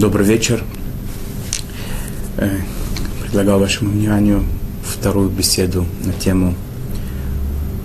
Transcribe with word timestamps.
Добрый 0.00 0.24
вечер. 0.24 0.64
Э, 2.38 2.48
предлагаю 3.22 3.58
вашему 3.58 3.90
вниманию 3.90 4.42
вторую 4.82 5.28
беседу 5.28 5.84
на 6.06 6.14
тему 6.14 6.54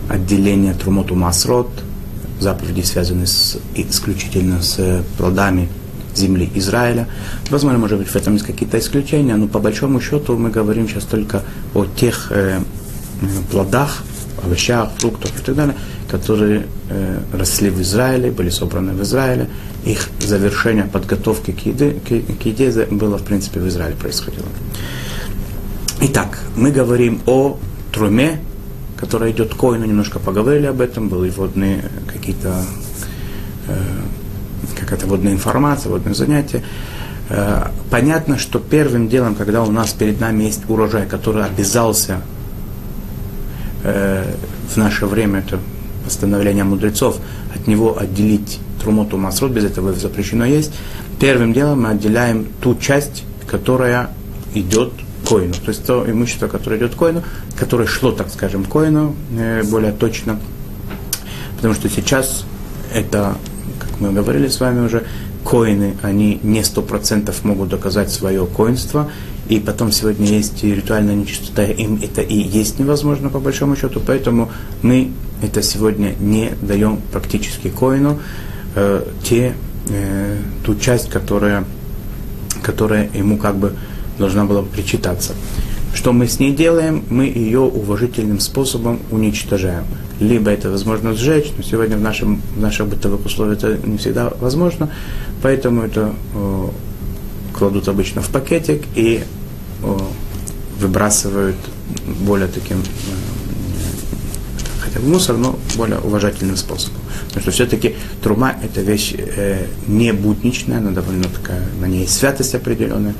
отделения 0.07 0.73
Трумоту 0.75 1.15
Масрот, 1.15 1.69
заповеди, 2.39 2.83
связанные 2.85 3.27
с, 3.27 3.57
исключительно 3.75 4.61
с 4.61 5.03
плодами 5.17 5.67
земли 6.15 6.49
Израиля. 6.55 7.09
Возможно, 7.49 7.79
может 7.79 7.97
быть, 7.97 8.07
в 8.07 8.15
этом 8.15 8.35
есть 8.35 8.45
какие-то 8.45 8.79
исключения, 8.79 9.35
но 9.35 9.49
по 9.49 9.59
большому 9.59 9.99
счету 9.99 10.37
мы 10.37 10.51
говорим 10.51 10.87
сейчас 10.87 11.03
только 11.03 11.43
о 11.73 11.85
тех 11.85 12.31
э, 12.31 12.61
плодах, 13.51 14.05
овощах, 14.41 14.89
фруктах 14.99 15.31
и 15.37 15.43
так 15.43 15.53
далее, 15.53 15.75
которые 16.09 16.67
э, 16.89 17.19
росли 17.33 17.69
в 17.69 17.81
Израиле, 17.81 18.31
были 18.31 18.49
собраны 18.49 18.93
в 18.93 19.01
Израиле. 19.01 19.49
Их 19.85 20.09
завершение 20.19 20.85
подготовки 20.85 21.51
к 21.51 21.65
еде, 21.65 21.91
к, 21.91 22.07
к 22.07 22.45
еде 22.45 22.85
было, 22.91 23.17
в 23.17 23.23
принципе, 23.23 23.59
в 23.59 23.67
Израиле 23.67 23.95
происходило. 23.95 24.47
Итак, 26.01 26.39
мы 26.55 26.71
говорим 26.71 27.21
о 27.25 27.57
труме, 27.91 28.39
которая 28.97 29.31
идет 29.31 29.53
к 29.53 29.57
коину, 29.57 29.85
немножко 29.85 30.19
поговорили 30.19 30.67
об 30.67 30.81
этом, 30.81 31.09
были 31.09 31.29
водные 31.29 31.89
какие-то, 32.11 32.63
э, 33.67 33.75
какая-то 34.79 35.07
водная 35.07 35.33
информация, 35.33 35.89
водное 35.89 36.13
занятие. 36.13 36.63
Э, 37.29 37.69
понятно, 37.89 38.37
что 38.37 38.59
первым 38.59 39.09
делом, 39.09 39.35
когда 39.35 39.63
у 39.63 39.71
нас 39.71 39.93
перед 39.93 40.19
нами 40.19 40.43
есть 40.43 40.61
урожай, 40.67 41.07
который 41.07 41.45
обязался 41.45 42.21
э, 43.83 44.25
в 44.73 44.77
наше 44.77 45.05
время, 45.05 45.39
это 45.39 45.59
постановление 46.05 46.63
мудрецов, 46.63 47.17
от 47.53 47.67
него 47.67 47.99
отделить 47.99 48.59
трумоту 48.81 49.17
масрот, 49.17 49.51
без 49.51 49.65
этого 49.65 49.93
запрещено 49.93 50.45
есть. 50.45 50.71
Первым 51.19 51.53
делом 51.53 51.81
мы 51.81 51.89
отделяем 51.89 52.47
ту 52.61 52.75
часть, 52.75 53.23
которая 53.47 54.11
идет 54.53 54.93
коину. 55.27 55.53
То 55.53 55.69
есть 55.69 55.85
то 55.85 56.09
имущество, 56.09 56.47
которое 56.47 56.77
идет 56.77 56.95
коину, 56.95 57.23
которое 57.57 57.87
шло, 57.87 58.11
так 58.11 58.29
скажем, 58.29 58.63
коину, 58.63 59.15
э, 59.37 59.63
более 59.63 59.91
точно. 59.91 60.39
Потому 61.57 61.73
что 61.73 61.89
сейчас 61.89 62.45
это, 62.93 63.35
как 63.79 63.99
мы 63.99 64.11
говорили 64.11 64.47
с 64.47 64.59
вами 64.59 64.85
уже, 64.85 65.03
коины, 65.43 65.95
они 66.01 66.39
не 66.43 66.63
сто 66.63 66.81
процентов 66.81 67.43
могут 67.43 67.69
доказать 67.69 68.11
свое 68.11 68.45
коинство, 68.45 69.09
и 69.47 69.59
потом 69.59 69.91
сегодня 69.91 70.25
есть 70.25 70.63
ритуальная 70.63 71.15
нечистота, 71.15 71.63
им 71.63 71.99
это 72.01 72.21
и 72.21 72.35
есть 72.35 72.79
невозможно 72.79 73.29
по 73.29 73.39
большому 73.39 73.75
счету, 73.75 74.01
поэтому 74.05 74.51
мы 74.81 75.11
это 75.41 75.61
сегодня 75.61 76.15
не 76.19 76.51
даем 76.61 76.99
практически 77.11 77.69
коину, 77.69 78.19
э, 78.75 79.03
те, 79.23 79.53
э, 79.89 80.37
ту 80.65 80.75
часть, 80.75 81.09
которая, 81.09 81.63
которая 82.63 83.09
ему 83.13 83.37
как 83.37 83.57
бы 83.57 83.73
должна 84.17 84.45
была 84.45 84.63
причитаться. 84.63 85.33
Что 85.93 86.11
мы 86.11 86.27
с 86.27 86.39
ней 86.39 86.53
делаем? 86.53 87.03
Мы 87.09 87.25
ее 87.25 87.59
уважительным 87.61 88.39
способом 88.39 88.99
уничтожаем. 89.11 89.85
Либо 90.19 90.49
это 90.49 90.69
возможно 90.69 91.13
сжечь, 91.13 91.51
но 91.55 91.63
сегодня 91.63 91.97
в, 91.97 92.01
нашем, 92.01 92.41
в 92.55 92.59
наших 92.59 92.87
бытовых 92.87 93.25
условиях 93.25 93.59
это 93.59 93.77
не 93.87 93.97
всегда 93.97 94.31
возможно, 94.39 94.89
поэтому 95.41 95.83
это 95.83 96.13
э, 96.33 96.67
кладут 97.57 97.87
обычно 97.87 98.21
в 98.21 98.29
пакетик 98.29 98.83
и 98.95 99.23
э, 99.81 99.97
выбрасывают 100.79 101.55
более 102.21 102.47
таким, 102.47 102.77
э, 102.79 102.83
хотя 104.79 104.99
бы 104.99 105.07
мусор, 105.07 105.37
но 105.37 105.57
более 105.75 105.99
уважительным 105.99 106.57
способом. 106.57 106.99
Потому 107.27 107.41
что 107.41 107.51
все-таки 107.51 107.95
трума 108.21 108.55
это 108.61 108.81
вещь 108.81 109.13
э, 109.17 109.67
не 109.87 110.11
будничная, 110.11 110.77
она 110.79 110.91
довольно 110.91 111.25
такая, 111.25 111.63
на 111.79 111.85
ней 111.85 112.01
есть 112.01 112.17
святость 112.17 112.55
определенная 112.55 113.15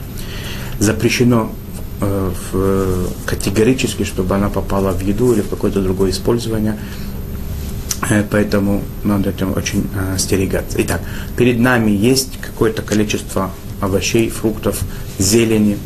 запрещено 0.80 1.52
э, 2.02 2.32
в, 2.52 3.08
категорически, 3.26 4.04
чтобы 4.04 4.36
она 4.36 4.50
попала 4.50 4.92
в 4.92 5.02
еду 5.02 5.34
или 5.34 5.42
в 5.42 5.50
какое-то 5.50 5.82
другое 5.82 6.12
использование. 6.12 6.78
Э, 8.10 8.24
поэтому 8.30 8.82
надо 9.04 9.30
этим 9.30 9.54
очень 9.56 9.88
э, 9.96 10.16
остерегаться. 10.16 10.78
Итак, 10.82 11.02
перед 11.38 11.60
нами 11.60 11.92
есть 11.92 12.40
какое-то 12.42 12.82
количество 12.82 13.52
овощей, 13.82 14.30
фруктов, 14.30 14.82
зелени 15.20 15.78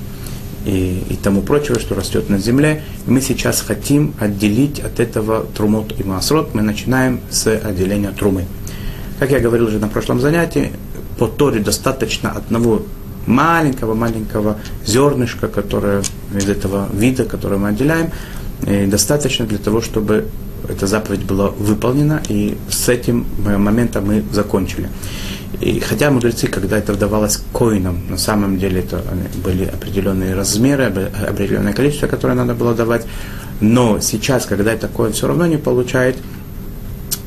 и, 0.66 1.03
и 1.09 1.16
тому 1.16 1.41
прочего, 1.41 1.79
что 1.79 1.95
растет 1.95 2.29
на 2.29 2.38
земле. 2.38 2.83
Мы 3.05 3.22
сейчас 3.22 3.61
хотим 3.61 4.13
отделить 4.19 4.79
от 4.79 5.00
этого 5.00 5.45
трумот 5.55 6.00
и 6.00 6.03
масрот. 6.03 6.53
Мы 6.53 6.61
начинаем 6.61 7.22
с 7.29 7.47
отделения 7.47 8.11
трумы. 8.11 8.45
Как 9.19 9.31
я 9.31 9.39
говорил 9.39 9.67
уже 9.67 9.79
на 9.79 9.88
прошлом 9.88 10.19
занятии, 10.19 10.72
по 11.17 11.27
Торе 11.27 11.59
достаточно 11.59 12.31
одного 12.31 12.83
маленького-маленького 13.25 14.57
зернышка, 14.85 15.47
которое 15.47 16.03
из 16.33 16.50
этого 16.50 16.88
вида, 16.94 17.25
которое 17.25 17.57
мы 17.57 17.69
отделяем, 17.69 18.11
достаточно 18.61 19.45
для 19.45 19.57
того, 19.57 19.81
чтобы 19.81 20.27
эта 20.67 20.88
заповедь 20.88 21.23
была 21.23 21.50
выполнена, 21.50 22.21
и 22.29 22.57
с 22.69 22.89
этим 22.89 23.25
моментом 23.38 24.07
мы 24.07 24.23
закончили. 24.31 24.89
И 25.61 25.79
хотя 25.79 26.11
мудрецы, 26.11 26.47
когда 26.47 26.77
это 26.77 26.93
вдавалось 26.93 27.41
коинам, 27.51 28.01
на 28.09 28.17
самом 28.17 28.59
деле 28.59 28.81
это 28.81 29.03
были 29.43 29.65
определенные 29.65 30.35
размеры, 30.35 31.11
определенное 31.27 31.73
количество, 31.73 32.07
которое 32.07 32.35
надо 32.35 32.53
было 32.53 32.73
давать, 32.73 33.05
но 33.59 33.99
сейчас, 33.99 34.45
когда 34.45 34.71
это 34.71 34.88
коин 34.88 35.11
все 35.11 35.27
равно 35.27 35.47
не 35.47 35.57
получает, 35.57 36.17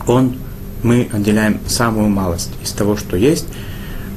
он, 0.06 0.36
мы 0.82 1.08
отделяем 1.12 1.60
самую 1.66 2.08
малость 2.08 2.50
из 2.62 2.70
того, 2.72 2.96
что 2.96 3.16
есть. 3.16 3.46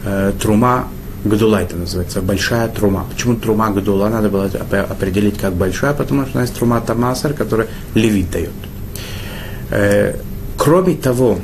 Э, 0.06 0.32
трума 0.40 0.88
Гдула 1.26 1.64
это 1.64 1.76
называется, 1.76 2.22
большая 2.22 2.68
трума. 2.70 3.06
Почему 3.12 3.36
трума 3.36 3.72
Гдула? 3.72 4.10
Надо 4.10 4.30
было 4.30 4.46
определить 4.46 5.40
как 5.40 5.54
большая, 5.56 5.94
потому 5.94 6.26
что 6.28 6.38
у 6.38 6.42
нас 6.42 6.52
трума 6.52 6.80
Тамасар, 6.80 7.34
которая 7.34 7.68
левит 7.96 8.30
дает. 8.32 8.52
Э, 9.72 10.16
кроме 10.58 10.96
того, 10.96 11.40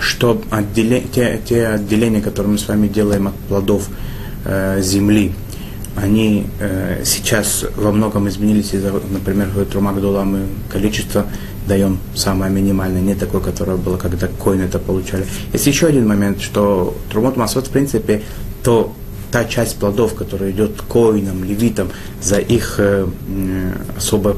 что 0.00 0.40
отделе, 0.50 1.02
те, 1.12 1.40
те 1.44 1.66
отделения, 1.66 2.20
которые 2.20 2.52
мы 2.52 2.58
с 2.58 2.68
вами 2.68 2.88
делаем 2.88 3.28
от 3.28 3.34
плодов 3.48 3.88
э, 4.44 4.80
земли, 4.82 5.32
они 5.96 6.46
э, 6.58 7.02
сейчас 7.04 7.64
во 7.76 7.92
многом 7.92 8.28
изменились 8.28 8.72
из-за, 8.72 8.92
например, 8.92 9.48
Трума 9.70 9.92
Гдула 9.92 10.22
мы 10.24 10.46
количество 10.70 11.26
даем 11.66 11.98
самое 12.14 12.50
минимальное, 12.50 13.00
не 13.00 13.14
такое, 13.14 13.40
которое 13.40 13.76
было, 13.76 13.96
когда 13.96 14.26
коины 14.26 14.62
это 14.62 14.78
получали. 14.78 15.26
Есть 15.52 15.66
еще 15.66 15.86
один 15.86 16.08
момент, 16.08 16.40
что 16.40 16.96
Трумот 17.10 17.36
Масот, 17.36 17.66
в 17.66 17.70
принципе, 17.70 18.22
то 18.64 18.92
та 19.30 19.44
часть 19.44 19.76
плодов, 19.76 20.14
которая 20.14 20.50
идет 20.50 20.82
коинам, 20.82 21.44
левитам, 21.44 21.88
за 22.20 22.38
их 22.38 22.76
э, 22.78 23.06
особо 23.96 24.36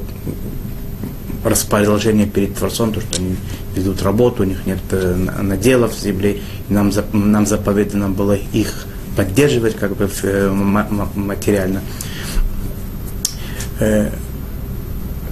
расположение 1.44 2.26
перед 2.26 2.56
Творцом, 2.56 2.92
то, 2.92 3.00
что 3.00 3.20
они 3.20 3.36
ведут 3.74 4.02
работу, 4.02 4.42
у 4.42 4.46
них 4.46 4.66
нет 4.66 4.78
э, 4.90 5.14
наделов 5.42 5.94
в 5.94 6.00
земле, 6.00 6.40
и 6.68 6.72
нам, 6.72 6.90
нам 7.12 7.46
заповедано 7.46 8.08
было 8.08 8.32
их 8.52 8.86
поддерживать 9.16 9.76
как 9.76 9.96
бы 9.96 10.08
э, 10.22 10.50
материально. 11.14 11.82
Э, 13.80 14.10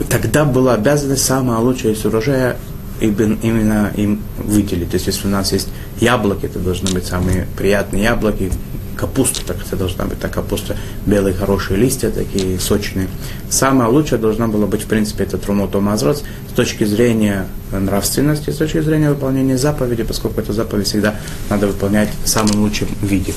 тогда 0.08 0.44
была 0.44 0.74
обязанность 0.74 1.24
самая 1.24 1.58
лучшая 1.58 1.92
из 1.92 2.04
урожая 2.04 2.56
именно 3.00 3.90
им 3.96 4.22
выделить. 4.38 4.90
То 4.90 4.94
есть, 4.94 5.06
если 5.06 5.26
у 5.26 5.30
нас 5.30 5.52
есть 5.52 5.68
яблоки, 6.00 6.46
это 6.46 6.58
должны 6.58 6.92
быть 6.92 7.04
самые 7.04 7.46
приятные 7.56 8.04
яблоки, 8.04 8.52
капуста, 8.96 9.44
так 9.44 9.56
это 9.64 9.76
должна 9.76 10.04
быть 10.04 10.18
та 10.20 10.28
капуста, 10.28 10.76
белые 11.06 11.34
хорошие 11.34 11.78
листья, 11.78 12.10
такие 12.10 12.58
сочные. 12.58 13.08
Самая 13.50 13.88
лучшая 13.88 14.20
должна 14.20 14.48
была 14.48 14.66
быть, 14.66 14.82
в 14.82 14.86
принципе, 14.86 15.24
это 15.24 15.38
трумото 15.38 15.80
мазроц 15.80 16.22
с 16.50 16.52
точки 16.52 16.84
зрения 16.84 17.46
нравственности, 17.72 18.50
с 18.50 18.56
точки 18.56 18.80
зрения 18.80 19.10
выполнения 19.10 19.56
заповеди, 19.56 20.02
поскольку 20.02 20.40
эту 20.40 20.52
заповедь 20.52 20.86
всегда 20.86 21.16
надо 21.50 21.66
выполнять 21.66 22.10
в 22.24 22.28
самом 22.28 22.60
лучшем 22.60 22.88
виде. 23.02 23.34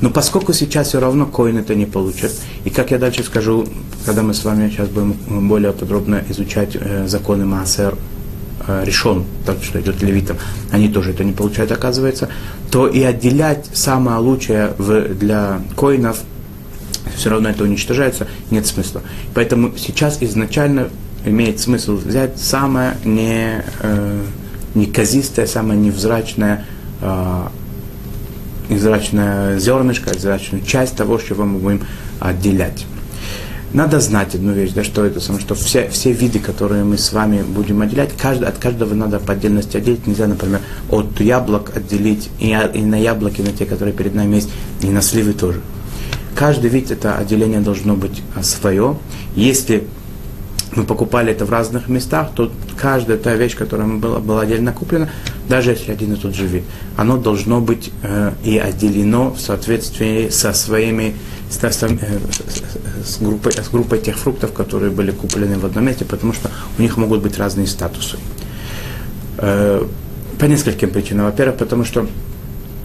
Но 0.00 0.10
поскольку 0.10 0.52
сейчас 0.52 0.88
все 0.88 1.00
равно 1.00 1.26
коин 1.26 1.58
это 1.58 1.74
не 1.74 1.86
получат, 1.86 2.32
и 2.64 2.70
как 2.70 2.90
я 2.90 2.98
дальше 2.98 3.22
скажу, 3.22 3.66
когда 4.04 4.22
мы 4.22 4.34
с 4.34 4.44
вами 4.44 4.68
сейчас 4.68 4.88
будем 4.88 5.48
более 5.48 5.72
подробно 5.72 6.22
изучать 6.28 6.76
э, 6.76 7.06
законы 7.06 7.46
Маасер 7.46 7.96
решен, 8.84 9.24
так 9.44 9.62
что 9.62 9.80
идет 9.80 10.02
левитам, 10.02 10.38
они 10.72 10.88
тоже 10.88 11.10
это 11.10 11.24
не 11.24 11.32
получают, 11.32 11.70
оказывается, 11.72 12.28
то 12.70 12.88
и 12.88 13.02
отделять 13.02 13.66
самое 13.72 14.18
лучшее 14.18 14.72
в, 14.78 15.14
для 15.14 15.60
коинов, 15.76 16.20
все 17.14 17.30
равно 17.30 17.48
это 17.48 17.64
уничтожается, 17.64 18.26
нет 18.50 18.66
смысла. 18.66 19.02
Поэтому 19.34 19.72
сейчас 19.76 20.18
изначально 20.20 20.88
имеет 21.24 21.60
смысл 21.60 21.96
взять 21.96 22.38
самое 22.38 22.96
не, 23.04 23.64
э, 23.80 24.22
неказистое, 24.74 25.46
самое 25.46 25.78
невзрачное, 25.78 26.64
э, 27.00 27.42
невзрачное 28.68 29.58
зернышко, 29.58 30.10
невзрачную 30.10 30.64
часть 30.64 30.96
того, 30.96 31.18
чего 31.18 31.44
мы 31.44 31.58
будем 31.58 31.82
отделять. 32.20 32.86
Надо 33.76 34.00
знать 34.00 34.34
одну 34.34 34.52
вещь, 34.52 34.70
да, 34.70 34.82
что 34.82 35.04
это 35.04 35.20
что 35.20 35.54
все, 35.54 35.88
все 35.90 36.10
виды, 36.10 36.38
которые 36.38 36.82
мы 36.82 36.96
с 36.96 37.12
вами 37.12 37.42
будем 37.42 37.82
отделять, 37.82 38.10
каждый, 38.16 38.48
от 38.48 38.56
каждого 38.56 38.94
надо 38.94 39.18
по 39.18 39.34
отдельности 39.34 39.76
отделить. 39.76 40.06
Нельзя, 40.06 40.26
например, 40.26 40.60
от 40.88 41.20
яблок 41.20 41.76
отделить 41.76 42.30
и, 42.40 42.56
и 42.72 42.80
на 42.80 42.98
яблоки, 42.98 43.42
на 43.42 43.52
те, 43.52 43.66
которые 43.66 43.94
перед 43.94 44.14
нами 44.14 44.36
есть, 44.36 44.48
и 44.80 44.86
на 44.86 45.02
сливы 45.02 45.34
тоже. 45.34 45.60
Каждый 46.34 46.70
вид 46.70 46.90
это 46.90 47.18
отделение 47.18 47.60
должно 47.60 47.96
быть 47.96 48.22
а, 48.34 48.42
свое. 48.42 48.96
Если 49.34 49.86
мы 50.76 50.84
покупали 50.84 51.32
это 51.32 51.44
в 51.44 51.50
разных 51.50 51.88
местах, 51.88 52.30
то 52.34 52.52
каждая 52.76 53.16
та 53.16 53.34
вещь, 53.34 53.56
которая 53.56 53.88
была, 53.88 54.20
была 54.20 54.42
отдельно 54.42 54.72
куплена, 54.72 55.08
даже 55.48 55.70
если 55.70 55.92
один 55.92 56.12
и 56.12 56.16
тот 56.16 56.34
же 56.34 56.46
вид, 56.46 56.64
оно 56.96 57.16
должно 57.16 57.60
быть 57.60 57.90
э, 58.02 58.32
и 58.44 58.58
отделено 58.58 59.30
в 59.30 59.40
соответствии 59.40 60.28
со 60.28 60.52
своими 60.52 61.16
с, 61.50 61.56
с, 61.56 61.82
э, 61.82 61.88
с, 63.04 63.18
группой, 63.18 63.52
с 63.52 63.68
группой 63.68 63.98
тех 63.98 64.16
фруктов, 64.16 64.52
которые 64.52 64.90
были 64.90 65.10
куплены 65.10 65.58
в 65.58 65.64
одном 65.64 65.86
месте, 65.86 66.04
потому 66.04 66.32
что 66.32 66.50
у 66.78 66.82
них 66.82 66.96
могут 66.96 67.22
быть 67.22 67.38
разные 67.38 67.66
статусы. 67.66 68.18
Э, 69.38 69.86
по 70.38 70.44
нескольким 70.44 70.90
причинам. 70.90 71.26
Во-первых, 71.26 71.56
потому 71.56 71.84
что 71.84 72.06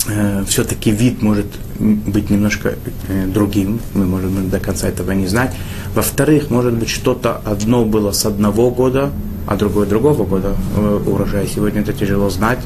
э, 0.08 0.44
все-таки 0.48 0.92
вид 0.92 1.22
может 1.22 1.48
быть 1.80 2.30
немножко 2.30 2.76
э, 3.08 3.28
другим, 3.28 3.80
мы 3.94 4.06
можем 4.06 4.50
до 4.50 4.60
конца 4.60 4.88
этого 4.88 5.12
не 5.12 5.28
знать. 5.28 5.54
Во-вторых, 5.96 6.50
может 6.50 6.74
быть, 6.74 6.90
что-то 6.90 7.42
одно 7.46 7.86
было 7.86 8.12
с 8.12 8.26
одного 8.26 8.72
года, 8.72 9.12
а 9.48 9.56
другое 9.56 9.86
другого 9.86 10.26
года 10.26 10.56
э, 10.76 11.00
урожая. 11.06 11.48
Сегодня 11.48 11.82
это 11.82 11.94
тяжело 11.94 12.30
знать. 12.30 12.60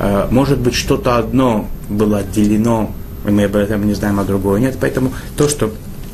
Э, 0.00 0.26
может 0.30 0.58
быть, 0.58 0.74
что-то 0.74 1.18
одно 1.18 1.68
было 1.88 2.18
отделено, 2.18 2.90
и 3.26 3.30
мы 3.30 3.44
об 3.44 3.56
этом 3.56 3.86
не 3.86 3.94
знаем, 3.94 4.18
а 4.20 4.24
другое 4.24 4.60
нет. 4.60 4.78
Поэтому 4.80 5.12
то, 5.36 5.48
что 5.48 5.72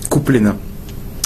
куплено 0.09 0.57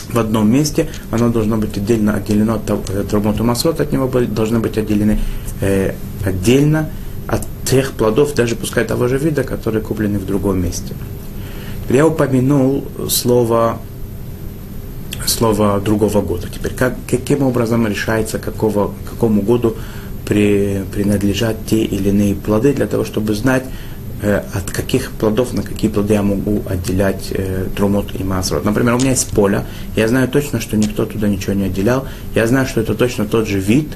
в 0.08 0.18
одном 0.18 0.50
месте, 0.50 0.88
оно 1.10 1.30
должно 1.30 1.56
быть 1.56 1.76
отдельно 1.76 2.14
отделено 2.14 2.54
от 2.54 3.08
Трумоту 3.08 3.44
Масот, 3.44 3.80
от 3.80 3.92
него 3.92 4.08
должны 4.08 4.60
быть 4.60 4.78
отделены 4.78 5.18
э, 5.60 5.94
отдельно 6.24 6.80
от 6.80 7.05
тех 7.66 7.92
плодов, 7.92 8.34
даже 8.34 8.56
пускай 8.56 8.84
того 8.84 9.08
же 9.08 9.18
вида, 9.18 9.42
которые 9.42 9.82
куплены 9.82 10.18
в 10.18 10.26
другом 10.26 10.62
месте. 10.62 10.94
Я 11.88 12.06
упомянул 12.06 12.84
слово, 13.08 13.78
слово 15.26 15.80
другого 15.80 16.22
года. 16.22 16.48
Теперь, 16.52 16.72
как, 16.72 16.94
каким 17.08 17.42
образом 17.42 17.86
решается, 17.86 18.38
какого, 18.38 18.92
какому 19.08 19.42
году 19.42 19.76
при, 20.26 20.84
принадлежат 20.92 21.56
те 21.66 21.84
или 21.84 22.08
иные 22.08 22.34
плоды, 22.34 22.72
для 22.72 22.86
того, 22.86 23.04
чтобы 23.04 23.34
знать, 23.34 23.64
э, 24.22 24.42
от 24.52 24.70
каких 24.70 25.12
плодов 25.12 25.52
на 25.52 25.62
какие 25.62 25.90
плоды 25.90 26.14
я 26.14 26.22
могу 26.22 26.62
отделять 26.68 27.28
э, 27.30 27.66
трумот 27.76 28.08
и 28.18 28.24
масрот. 28.24 28.64
Например, 28.64 28.94
у 28.94 28.98
меня 28.98 29.10
есть 29.10 29.28
поле, 29.28 29.64
я 29.94 30.08
знаю 30.08 30.28
точно, 30.28 30.60
что 30.60 30.76
никто 30.76 31.04
туда 31.04 31.28
ничего 31.28 31.52
не 31.52 31.66
отделял, 31.66 32.06
я 32.34 32.46
знаю, 32.46 32.66
что 32.66 32.80
это 32.80 32.94
точно 32.94 33.26
тот 33.26 33.46
же 33.46 33.60
вид, 33.60 33.88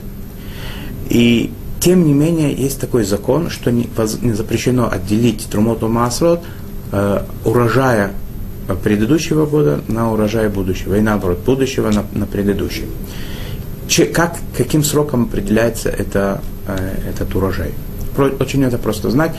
и 1.08 1.50
тем 1.80 2.06
не 2.06 2.12
менее, 2.12 2.52
есть 2.52 2.78
такой 2.78 3.04
закон, 3.04 3.48
что 3.48 3.72
не, 3.72 3.88
запрещено 4.34 4.90
отделить 4.90 5.48
трумоту 5.50 5.88
масрот 5.88 6.42
э, 6.92 7.22
урожая 7.44 8.12
предыдущего 8.84 9.46
года 9.46 9.80
на 9.88 10.12
урожай 10.12 10.48
будущего, 10.48 10.96
и 10.96 11.00
наоборот, 11.00 11.38
будущего 11.38 11.90
на, 11.90 12.04
на 12.12 12.26
предыдущий. 12.26 12.84
Че, 13.88 14.04
как, 14.04 14.36
каким 14.56 14.84
сроком 14.84 15.24
определяется 15.24 15.88
это, 15.88 16.42
э, 16.66 16.96
этот 17.08 17.34
урожай? 17.34 17.72
Очень 18.38 18.62
это 18.64 18.76
просто 18.76 19.10
знать. 19.10 19.32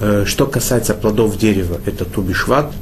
Э, 0.00 0.24
что 0.26 0.46
касается 0.46 0.92
плодов 0.92 1.38
дерева, 1.38 1.80
это 1.86 2.04
тубишват, 2.04 2.72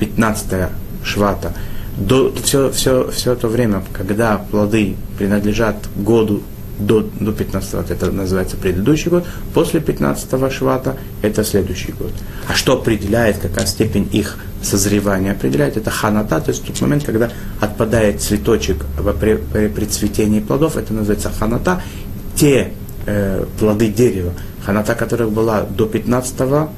15 0.00 0.68
швата, 1.04 1.54
до, 1.96 2.32
все, 2.42 2.70
все, 2.70 3.10
все 3.10 3.34
то 3.36 3.48
время, 3.48 3.82
когда 3.92 4.38
плоды 4.50 4.96
принадлежат 5.16 5.76
году 5.96 6.42
до, 6.78 7.08
до 7.20 7.32
15 7.32 7.90
это 7.90 8.10
называется 8.10 8.56
предыдущий 8.56 9.10
год, 9.10 9.24
после 9.54 9.80
15 9.80 10.52
швата 10.52 10.96
это 11.22 11.44
следующий 11.44 11.92
год. 11.92 12.12
А 12.48 12.54
что 12.54 12.74
определяет, 12.74 13.38
какая 13.38 13.66
степень 13.66 14.08
их 14.12 14.38
созревания 14.62 15.32
определяет, 15.32 15.76
это 15.76 15.90
ханата, 15.90 16.40
то 16.40 16.50
есть 16.50 16.64
тот 16.64 16.80
момент, 16.80 17.04
когда 17.04 17.30
отпадает 17.60 18.20
цветочек 18.20 18.84
при, 19.20 19.36
при, 19.36 19.68
при 19.68 19.84
цветении 19.86 20.40
плодов, 20.40 20.76
это 20.76 20.92
называется 20.92 21.30
ханата. 21.30 21.82
Те 22.34 22.72
э, 23.06 23.44
плоды 23.58 23.88
дерева, 23.88 24.32
ханата 24.64 24.94
которых 24.94 25.32
была 25.32 25.62
до 25.62 25.86
15 25.86 26.68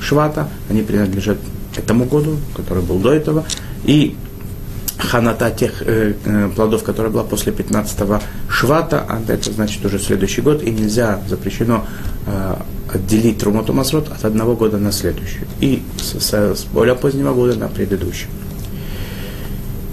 швата, 0.00 0.48
они 0.68 0.82
принадлежат 0.82 1.38
этому 1.76 2.04
году, 2.04 2.36
который 2.56 2.82
был 2.82 2.98
до 2.98 3.12
этого, 3.12 3.44
и 3.84 4.16
ханата 4.98 5.50
тех 5.50 5.82
э, 5.82 6.14
э, 6.24 6.50
плодов, 6.54 6.82
которая 6.82 7.12
была 7.12 7.24
после 7.24 7.52
15-го 7.52 8.20
швата, 8.48 9.04
а 9.08 9.20
это 9.26 9.52
значит 9.52 9.84
уже 9.84 9.98
следующий 9.98 10.42
год, 10.42 10.62
и 10.62 10.70
нельзя, 10.70 11.20
запрещено 11.28 11.86
э, 12.26 12.54
отделить 12.94 13.38
Трумоту 13.38 13.72
Масрот 13.72 14.08
от 14.08 14.24
одного 14.24 14.54
года 14.54 14.78
на 14.78 14.92
следующий, 14.92 15.40
и 15.60 15.82
с, 15.96 16.20
с, 16.20 16.32
с 16.32 16.64
более 16.64 16.94
позднего 16.94 17.34
года 17.34 17.58
на 17.58 17.68
предыдущий. 17.68 18.28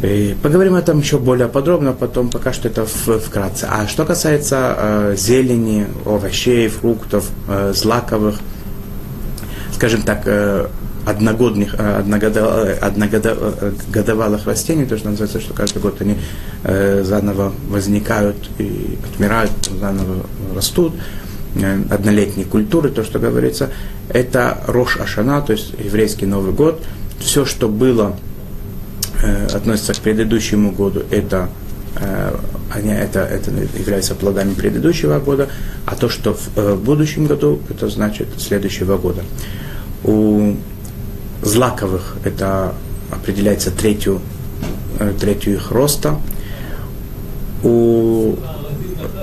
И 0.02 0.36
поговорим 0.42 0.74
о 0.74 0.80
этом 0.80 1.00
еще 1.00 1.20
более 1.20 1.48
подробно, 1.48 1.94
потом 1.94 2.30
пока 2.30 2.54
что 2.54 2.68
это 2.68 2.86
в, 2.86 3.20
вкратце. 3.20 3.68
А 3.70 3.88
что 3.88 4.04
касается 4.04 4.76
э, 4.78 5.16
зелени, 5.16 5.88
овощей, 6.06 6.68
фруктов, 6.70 7.30
э, 7.48 7.72
злаковых, 7.76 8.40
скажем 9.74 10.02
так, 10.02 10.24
э, 10.26 10.68
одногодних, 11.06 11.76
э, 11.78 12.78
одногодовалых 12.82 14.46
растений, 14.46 14.86
то, 14.86 14.98
что 14.98 15.10
называется, 15.10 15.40
что 15.40 15.54
каждый 15.54 15.82
год 15.82 16.02
они 16.02 16.18
э, 16.64 17.04
заново 17.04 17.54
возникают 17.70 18.38
и 18.58 18.98
отмирают, 19.12 19.52
заново 19.80 20.26
растут, 20.56 20.94
э, 21.56 21.80
однолетние 21.90 22.46
культуры, 22.46 22.90
то, 22.90 23.04
что 23.04 23.20
говорится, 23.20 23.70
это 24.10 24.64
Рош 24.68 24.98
Ашана, 24.98 25.42
то 25.42 25.54
есть 25.54 25.74
еврейский 25.84 26.26
Новый 26.26 26.54
год. 26.54 26.82
Все, 27.20 27.46
что 27.46 27.70
было, 27.70 28.16
относится 29.54 29.94
к 29.94 29.98
предыдущему 29.98 30.72
году, 30.72 31.04
это 31.12 31.50
они, 32.74 32.90
это, 32.90 33.20
это 33.20 33.52
является 33.78 34.16
плодами 34.16 34.56
предыдущего 34.56 35.20
года, 35.20 35.50
а 35.86 35.96
то, 35.96 36.10
что 36.10 36.34
в, 36.34 36.56
в 36.56 36.84
будущем 36.84 37.28
году, 37.28 37.60
это 37.70 37.90
значит 37.90 38.30
следующего 38.40 38.98
года. 38.98 39.22
У 40.04 40.56
злаковых 41.42 42.18
это 42.24 42.74
определяется 43.10 43.72
третью, 43.72 44.22
э, 45.00 45.14
третью 45.20 45.56
их 45.56 45.72
роста. 45.72 46.16
У 47.64 48.36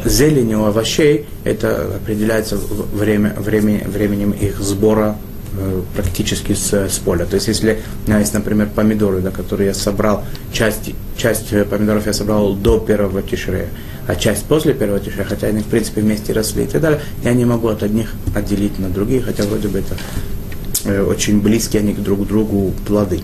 зелени, 0.04 0.54
у 0.54 0.64
овощей 0.64 1.26
это 1.45 1.97
определяется 1.97 2.57
время, 2.57 3.35
время, 3.38 3.85
временем 3.87 4.31
их 4.31 4.59
сбора 4.61 5.16
э, 5.57 5.83
практически 5.97 6.52
с, 6.52 6.73
с 6.73 6.99
поля. 6.99 7.25
То 7.25 7.35
есть, 7.35 7.49
если 7.49 7.81
у 8.07 8.11
меня 8.11 8.21
есть, 8.21 8.35
например, 8.35 8.69
помидоры, 8.75 9.21
да, 9.21 9.31
которые 9.31 9.69
я 9.69 9.75
собрал, 9.75 10.25
часть, 10.52 10.90
часть 11.16 11.50
помидоров 11.69 12.07
я 12.07 12.12
собрал 12.12 12.54
до 12.54 12.78
первого 12.78 13.23
тишрея, 13.23 13.69
а 14.07 14.14
часть 14.14 14.45
после 14.45 14.73
первого 14.75 15.00
тишрея, 15.00 15.26
хотя 15.26 15.49
они, 15.49 15.61
в 15.61 15.66
принципе, 15.66 16.00
вместе 16.00 16.33
росли 16.33 16.64
и 16.64 16.66
так 16.66 16.81
далее, 16.81 17.00
я 17.25 17.33
не 17.33 17.45
могу 17.45 17.69
от 17.69 17.83
одних 17.83 18.12
отделить 18.35 18.78
на 18.78 18.88
другие, 18.88 19.21
хотя 19.21 19.45
вроде 19.45 19.69
бы 19.69 19.78
это 19.81 19.95
Э, 19.95 20.38
очень 20.87 21.40
близкие 21.40 21.80
они 21.80 21.94
друг 21.94 22.25
к 22.25 22.28
другу 22.28 22.73
плоды. 22.87 23.20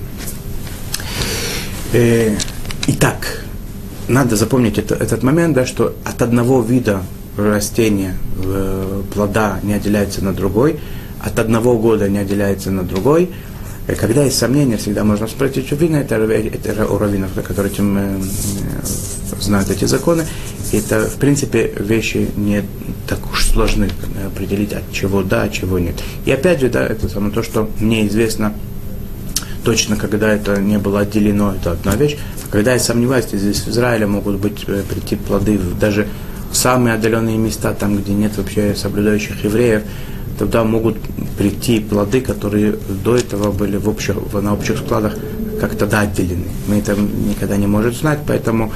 Э, 1.92 2.37
итак, 2.88 3.44
надо 4.08 4.37
запомнить 4.37 4.78
это, 4.78 4.94
этот 4.94 5.23
момент, 5.23 5.54
да, 5.54 5.64
что 5.64 5.94
от 6.04 6.23
одного 6.23 6.61
вида 6.61 7.02
растения 7.37 8.16
э, 8.42 9.02
плода 9.12 9.61
не 9.62 9.75
отделяется 9.75 10.25
на 10.25 10.32
другой, 10.32 10.80
от 11.20 11.38
одного 11.38 11.78
года 11.78 12.08
не 12.08 12.18
отделяется 12.18 12.70
на 12.70 12.82
другой. 12.82 13.30
И 13.87 13.93
когда 13.95 14.25
есть 14.25 14.38
сомнения, 14.38 14.76
всегда 14.79 15.05
можно 15.05 15.26
спросить 15.26 15.71
у 15.73 15.76
Вина, 15.76 15.97
это, 15.97 16.14
это 16.17 16.87
у 16.87 16.97
раввинов, 16.97 17.35
которые 17.35 17.73
этим 17.73 17.97
э, 17.99 18.21
знают 19.41 19.71
эти 19.71 19.85
законы. 19.85 20.25
И 20.73 20.79
это, 20.79 21.07
в 21.07 21.17
принципе, 21.17 21.73
вещи 21.79 22.31
не 22.37 22.64
так 23.07 23.19
уж 23.31 23.45
сложны 23.45 23.91
определить, 24.26 24.73
от 24.73 24.91
чего 24.91 25.23
да, 25.23 25.45
от 25.45 25.53
чего 25.53 25.79
нет. 25.79 25.95
И 26.25 26.33
опять 26.33 26.61
же, 26.61 26.71
да, 26.71 26.87
это 26.87 27.09
самое 27.09 27.33
то, 27.33 27.43
что 27.43 27.69
мне 27.79 28.07
известно 28.07 28.55
точно, 29.64 29.97
когда 29.97 30.33
это 30.33 30.61
не 30.61 30.79
было 30.79 31.00
отделено, 31.00 31.55
это 31.55 31.73
одна 31.73 31.95
вещь. 31.97 32.17
А 32.45 32.50
когда 32.50 32.73
я 32.73 32.79
сомневаюсь, 32.79 33.26
здесь 33.33 33.61
в 33.61 33.69
Израиле 33.69 34.07
могут 34.07 34.37
быть, 34.37 34.64
э, 34.67 34.83
прийти 34.88 35.17
плоды 35.17 35.59
даже 35.81 36.07
в 36.50 36.57
самые 36.57 36.95
отдаленные 36.95 37.37
места, 37.37 37.75
там, 37.75 37.97
где 37.97 38.12
нет 38.12 38.37
вообще 38.37 38.75
соблюдающих 38.76 39.45
евреев, 39.45 39.83
тогда 40.38 40.64
могут 40.64 40.97
прийти 41.38 41.81
плоды, 41.81 42.21
которые 42.21 42.76
до 43.05 43.17
этого 43.17 43.53
были 43.53 43.76
в 43.76 43.88
общих, 43.88 44.17
на 44.33 44.53
общих 44.53 44.79
складах 44.79 45.17
как-то 45.61 45.87
отделены. 46.00 46.47
Мы 46.69 46.76
это 46.76 46.97
никогда 46.97 47.57
не 47.57 47.67
можем 47.67 47.93
знать, 47.93 48.21
поэтому, 48.26 48.73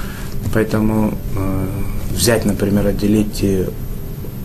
поэтому 0.55 1.15
э, 1.37 1.67
взять, 2.13 2.45
например, 2.45 2.87
отделить 2.87 3.43
э, 3.43 3.69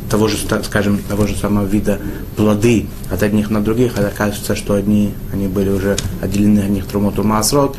того 0.10 0.28
же, 0.28 0.38
скажем, 0.64 1.00
того 1.10 1.28
же 1.28 1.36
самого 1.36 1.66
вида 1.66 2.00
плоды 2.36 2.86
от 3.10 3.24
одних 3.24 3.50
на 3.50 3.64
других, 3.64 3.94
а 3.98 4.08
окажется, 4.08 4.56
что 4.56 4.76
одни, 4.76 5.14
они 5.32 5.48
были 5.48 5.70
уже 5.70 5.98
отделены 6.22 6.60
от 6.60 6.70
них 6.70 6.86
трумоту 6.86 7.24
масрот, 7.24 7.76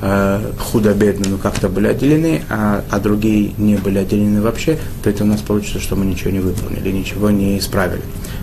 э, 0.00 0.52
худо-бедно, 0.58 1.30
но 1.30 1.36
как-то 1.38 1.68
были 1.68 1.86
отделены, 1.88 2.42
а, 2.48 2.82
а 2.90 2.98
другие 2.98 3.52
не 3.58 3.76
были 3.76 3.98
отделены 3.98 4.40
вообще, 4.40 4.78
то 5.02 5.10
это 5.10 5.24
у 5.24 5.26
нас 5.26 5.40
получится, 5.40 5.80
что 5.80 5.96
мы 5.96 6.04
ничего 6.04 6.30
не 6.30 6.40
выполнили, 6.40 6.90
ничего 6.90 7.30
не 7.30 7.58
исправили. 7.58 8.02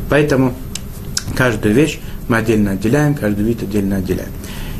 Поэтому 0.10 0.54
каждую 1.36 1.74
вещь 1.74 2.00
мы 2.28 2.38
отдельно 2.38 2.72
отделяем, 2.72 3.16
каждый 3.16 3.46
вид 3.46 3.64
отдельно 3.64 3.98
отделяем. 3.98 4.32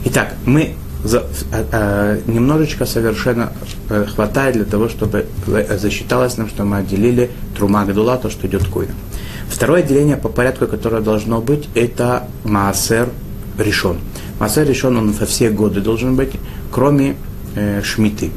Итак, 0.06 0.34
мы 0.46 0.74
за, 1.04 1.20
а, 1.52 1.66
а, 1.72 2.20
немножечко 2.28 2.86
совершенно 2.86 3.52
а, 3.90 4.06
хватает 4.06 4.56
для 4.56 4.66
того, 4.66 4.90
чтобы 4.90 5.26
засчиталось 5.48 6.38
нам, 6.38 6.48
что 6.48 6.64
мы 6.64 6.78
отделили 6.78 7.32
трума 7.58 7.86
гадула, 7.86 8.18
то, 8.18 8.30
что 8.30 8.48
идет 8.48 8.68
куйна. 8.68 8.94
Второе 9.50 9.82
отделение 9.82 10.18
по 10.18 10.30
порядку, 10.30 10.68
которое 10.68 11.02
должно 11.02 11.42
быть, 11.42 11.68
это 11.76 12.28
маасер 12.44 13.10
решен. 13.58 13.98
Маасер 14.42 14.68
решен, 14.68 14.98
он 14.98 15.12
во 15.12 15.26
все 15.28 15.52
годы 15.52 15.82
должен 15.82 16.16
быть, 16.16 16.32
кроме 16.72 17.16
э, 17.56 17.84
шмиты. 17.84 18.32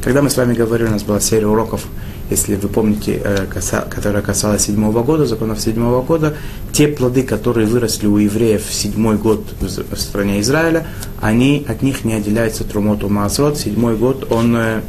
Когда 0.00 0.22
мы 0.22 0.30
с 0.30 0.36
вами 0.36 0.54
говорили, 0.54 0.86
у 0.86 0.92
нас 0.92 1.02
была 1.02 1.18
серия 1.18 1.48
уроков 1.48 1.84
если 2.30 2.54
вы 2.54 2.68
помните, 2.68 3.20
э, 3.22 3.46
которая 3.90 4.22
касалась 4.22 4.62
седьмого 4.62 5.02
года, 5.02 5.26
законов 5.26 5.60
седьмого 5.60 6.00
года, 6.02 6.34
те 6.72 6.88
плоды, 6.88 7.24
которые 7.24 7.66
выросли 7.66 8.06
у 8.06 8.16
евреев 8.16 8.64
в 8.64 8.72
седьмой 8.72 9.16
год 9.16 9.44
в 9.60 9.96
стране 9.96 10.40
Израиля, 10.40 10.86
они, 11.20 11.66
от 11.68 11.82
них 11.82 12.04
не 12.04 12.14
отделяется 12.14 12.64
трумоту 12.64 13.08
Маасрот. 13.08 13.58
Седьмой 13.58 13.96
год, 13.96 14.32
он 14.32 14.56
э, 14.56 14.80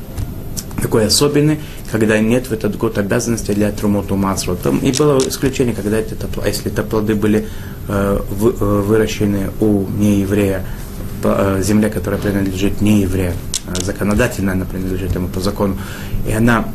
такой 0.81 1.07
особенный, 1.07 1.60
когда 1.93 2.19
нет 2.19 2.47
в 2.47 2.51
этот 2.51 2.75
год 2.75 2.97
обязанности 2.97 3.51
для 3.51 3.71
трумоту 3.71 4.15
Маасрот. 4.15 4.59
Там 4.62 4.79
и 4.79 4.91
было 4.91 5.19
исключение, 5.19 5.75
когда 5.75 5.97
это, 6.00 6.15
если 6.43 6.71
это 6.71 6.81
плоды 6.81 7.13
были 7.13 7.47
э, 7.88 8.19
выращены 8.31 9.51
у 9.59 9.85
нееврея, 9.88 10.65
земля, 11.59 11.89
которая 11.89 12.19
принадлежит 12.19 12.81
нееврею, 12.81 13.33
законодательно 13.79 14.53
она 14.53 14.65
принадлежит 14.65 15.13
ему 15.13 15.27
по 15.27 15.39
закону, 15.39 15.77
и 16.27 16.31
она 16.33 16.65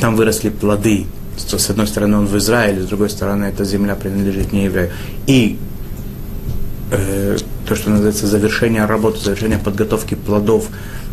там 0.00 0.14
выросли 0.14 0.50
плоды. 0.50 1.06
С 1.38 1.70
одной 1.70 1.86
стороны 1.86 2.18
он 2.18 2.26
в 2.26 2.36
Израиле, 2.36 2.82
с 2.82 2.86
другой 2.86 3.08
стороны 3.08 3.46
эта 3.46 3.64
земля 3.64 3.94
принадлежит 3.94 4.52
не 4.52 4.64
еврею. 4.66 4.90
И 5.26 5.58
э, 6.90 7.38
то, 7.66 7.74
что 7.74 7.90
называется 7.90 8.26
завершение 8.26 8.84
работы, 8.84 9.20
завершение 9.20 9.58
подготовки 9.58 10.14
плодов 10.14 10.68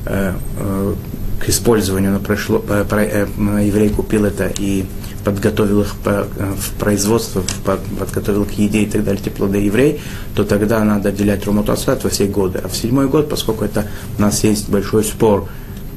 э, 0.05 0.33
э, 0.59 0.95
к 1.39 1.49
использованию, 1.49 2.11
но 2.11 2.19
прошло, 2.19 2.63
э, 2.67 2.85
э, 2.91 3.27
еврей 3.65 3.89
купил 3.89 4.25
это 4.25 4.51
и 4.59 4.85
подготовил 5.23 5.81
их 5.81 5.95
по, 6.03 6.27
э, 6.37 6.53
в 6.57 6.71
производство, 6.79 7.43
подготовил 7.99 8.45
к 8.45 8.51
еде 8.51 8.83
и 8.83 8.85
так 8.85 9.03
далее, 9.03 9.21
эти 9.21 9.29
плоды 9.29 9.57
еврей, 9.57 9.99
то 10.35 10.43
тогда 10.45 10.83
надо 10.83 11.09
отделять 11.09 11.45
Румату 11.45 11.75
во 11.75 12.09
все 12.09 12.25
годы. 12.27 12.61
А 12.63 12.67
в 12.69 12.75
седьмой 12.75 13.07
год, 13.07 13.29
поскольку 13.29 13.65
это 13.65 13.87
у 14.17 14.21
нас 14.21 14.43
есть 14.43 14.69
большой 14.69 15.03
спор, 15.03 15.47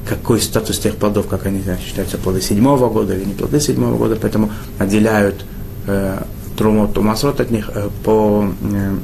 какой 0.07 0.41
статус 0.41 0.79
тех 0.79 0.95
плодов, 0.95 1.27
как 1.27 1.45
они 1.45 1.63
считаются 1.85 2.17
плоды 2.17 2.41
седьмого 2.41 2.89
года 2.89 3.15
или 3.15 3.23
не 3.23 3.33
плоды 3.33 3.59
седьмого 3.59 3.97
года, 3.97 4.17
поэтому 4.19 4.51
отделяют 4.79 5.45
э, 5.87 6.23
трумот 6.57 6.93
тумасрот 6.93 7.39
от 7.39 7.51
них 7.51 7.69
э, 7.73 7.89
по, 8.03 8.45
э, 8.63 8.97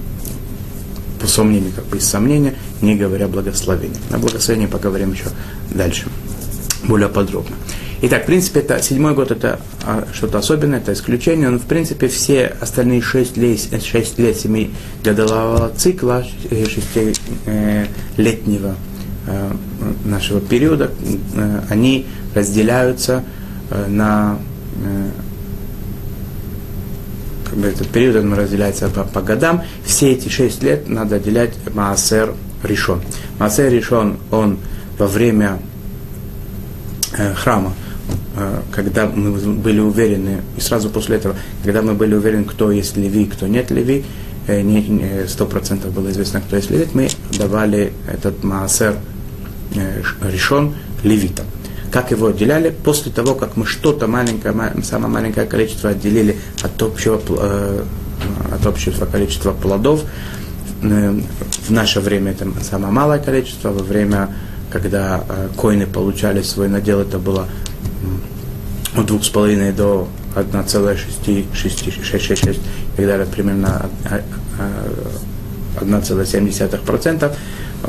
по 1.22 1.28
сомнению, 1.28 1.72
как 1.76 1.86
бы 1.86 1.98
из 1.98 2.08
сомнения, 2.08 2.56
не 2.82 2.96
говоря 2.96 3.28
благословения. 3.28 3.98
На 4.10 4.18
благословении 4.18 4.68
поговорим 4.68 5.14
еще 5.14 5.26
дальше, 5.74 6.08
более 6.88 7.10
подробно. 7.10 7.56
Итак, 8.02 8.24
в 8.24 8.26
принципе, 8.28 8.60
это 8.60 8.82
седьмой 8.82 9.16
год 9.16 9.32
это 9.32 9.60
а, 9.84 10.08
что-то 10.14 10.38
особенное, 10.38 10.80
это 10.80 10.94
исключение, 10.94 11.50
но 11.50 11.58
в 11.58 11.66
принципе 11.66 12.08
все 12.08 12.56
остальные 12.62 13.02
шесть 13.02 13.38
лет, 13.38 13.60
шесть 13.84 14.20
лет 14.20 14.38
семи 14.38 14.72
годового 15.04 15.72
цикла, 15.76 16.24
э, 16.52 16.66
шестилетнего 16.66 18.76
Э, 19.30 19.52
нашего 20.06 20.40
периода, 20.40 20.90
э, 21.36 21.62
они 21.70 22.06
разделяются 22.34 23.26
э, 23.70 23.88
на 23.88 24.40
как 27.50 27.58
бы 27.58 27.68
этот 27.68 27.90
период 27.90 28.16
он 28.18 28.34
разделяется 28.34 28.88
по, 28.88 29.04
по 29.04 29.22
годам. 29.22 29.64
Все 29.84 30.12
эти 30.12 30.30
шесть 30.30 30.64
лет 30.64 30.88
надо 30.88 31.18
отделять 31.18 31.52
Маасер 31.74 32.36
Ришон. 32.64 33.02
Маасер 33.38 33.70
Ришон, 33.70 34.18
он 34.32 34.60
во 34.98 35.08
время 35.08 35.58
э, 35.58 35.60
храма, 37.36 37.74
э, 38.36 38.62
когда 38.72 39.08
мы 39.08 39.32
были 39.32 39.80
уверены, 39.80 40.42
и 40.58 40.62
сразу 40.62 40.90
после 40.90 41.18
этого, 41.18 41.36
когда 41.64 41.82
мы 41.82 41.94
были 41.94 42.16
уверены, 42.16 42.44
кто 42.44 42.72
есть 42.72 42.98
Леви, 42.98 43.26
кто 43.26 43.48
нет 43.48 43.72
Леви, 43.72 44.06
сто 45.28 45.46
процентов 45.46 45.92
было 45.92 46.10
известно, 46.10 46.40
кто 46.40 46.56
есть 46.56 46.70
Левит, 46.72 46.96
мы 46.96 47.10
давали 47.38 47.92
этот 48.08 48.46
Маасер 48.46 48.96
Э, 49.76 50.02
решен 50.32 50.76
левитом. 51.04 51.46
Как 51.92 52.12
его 52.12 52.28
отделяли? 52.28 52.70
После 52.70 53.12
того, 53.12 53.36
как 53.36 53.58
мы 53.58 53.66
что-то 53.66 54.08
маленькое, 54.08 54.56
самое 54.84 55.12
маленькое 55.12 55.46
количество 55.46 55.90
отделили 55.90 56.38
от 56.64 56.82
общего, 56.82 57.22
э, 57.30 57.84
от 58.54 58.66
общего 58.66 59.06
количества 59.06 59.52
плодов, 59.52 60.04
э, 60.82 61.20
в 61.68 61.70
наше 61.70 62.00
время 62.00 62.32
это 62.32 62.48
самое 62.64 62.94
малое 62.94 63.20
количество, 63.20 63.72
во 63.72 63.84
время, 63.84 64.34
когда 64.80 65.24
коины 65.58 65.86
получали 65.86 66.42
свой 66.42 66.68
надел, 66.68 67.00
это 67.00 67.20
было 67.20 67.48
от 68.96 69.06
двух 69.06 69.24
с 69.24 69.30
половиной 69.30 69.72
до 69.72 70.08
1,666 70.36 72.44
и 72.44 72.60
так 72.96 73.06
далее, 73.06 73.26
примерно 73.26 73.90
1,7% 75.80 77.36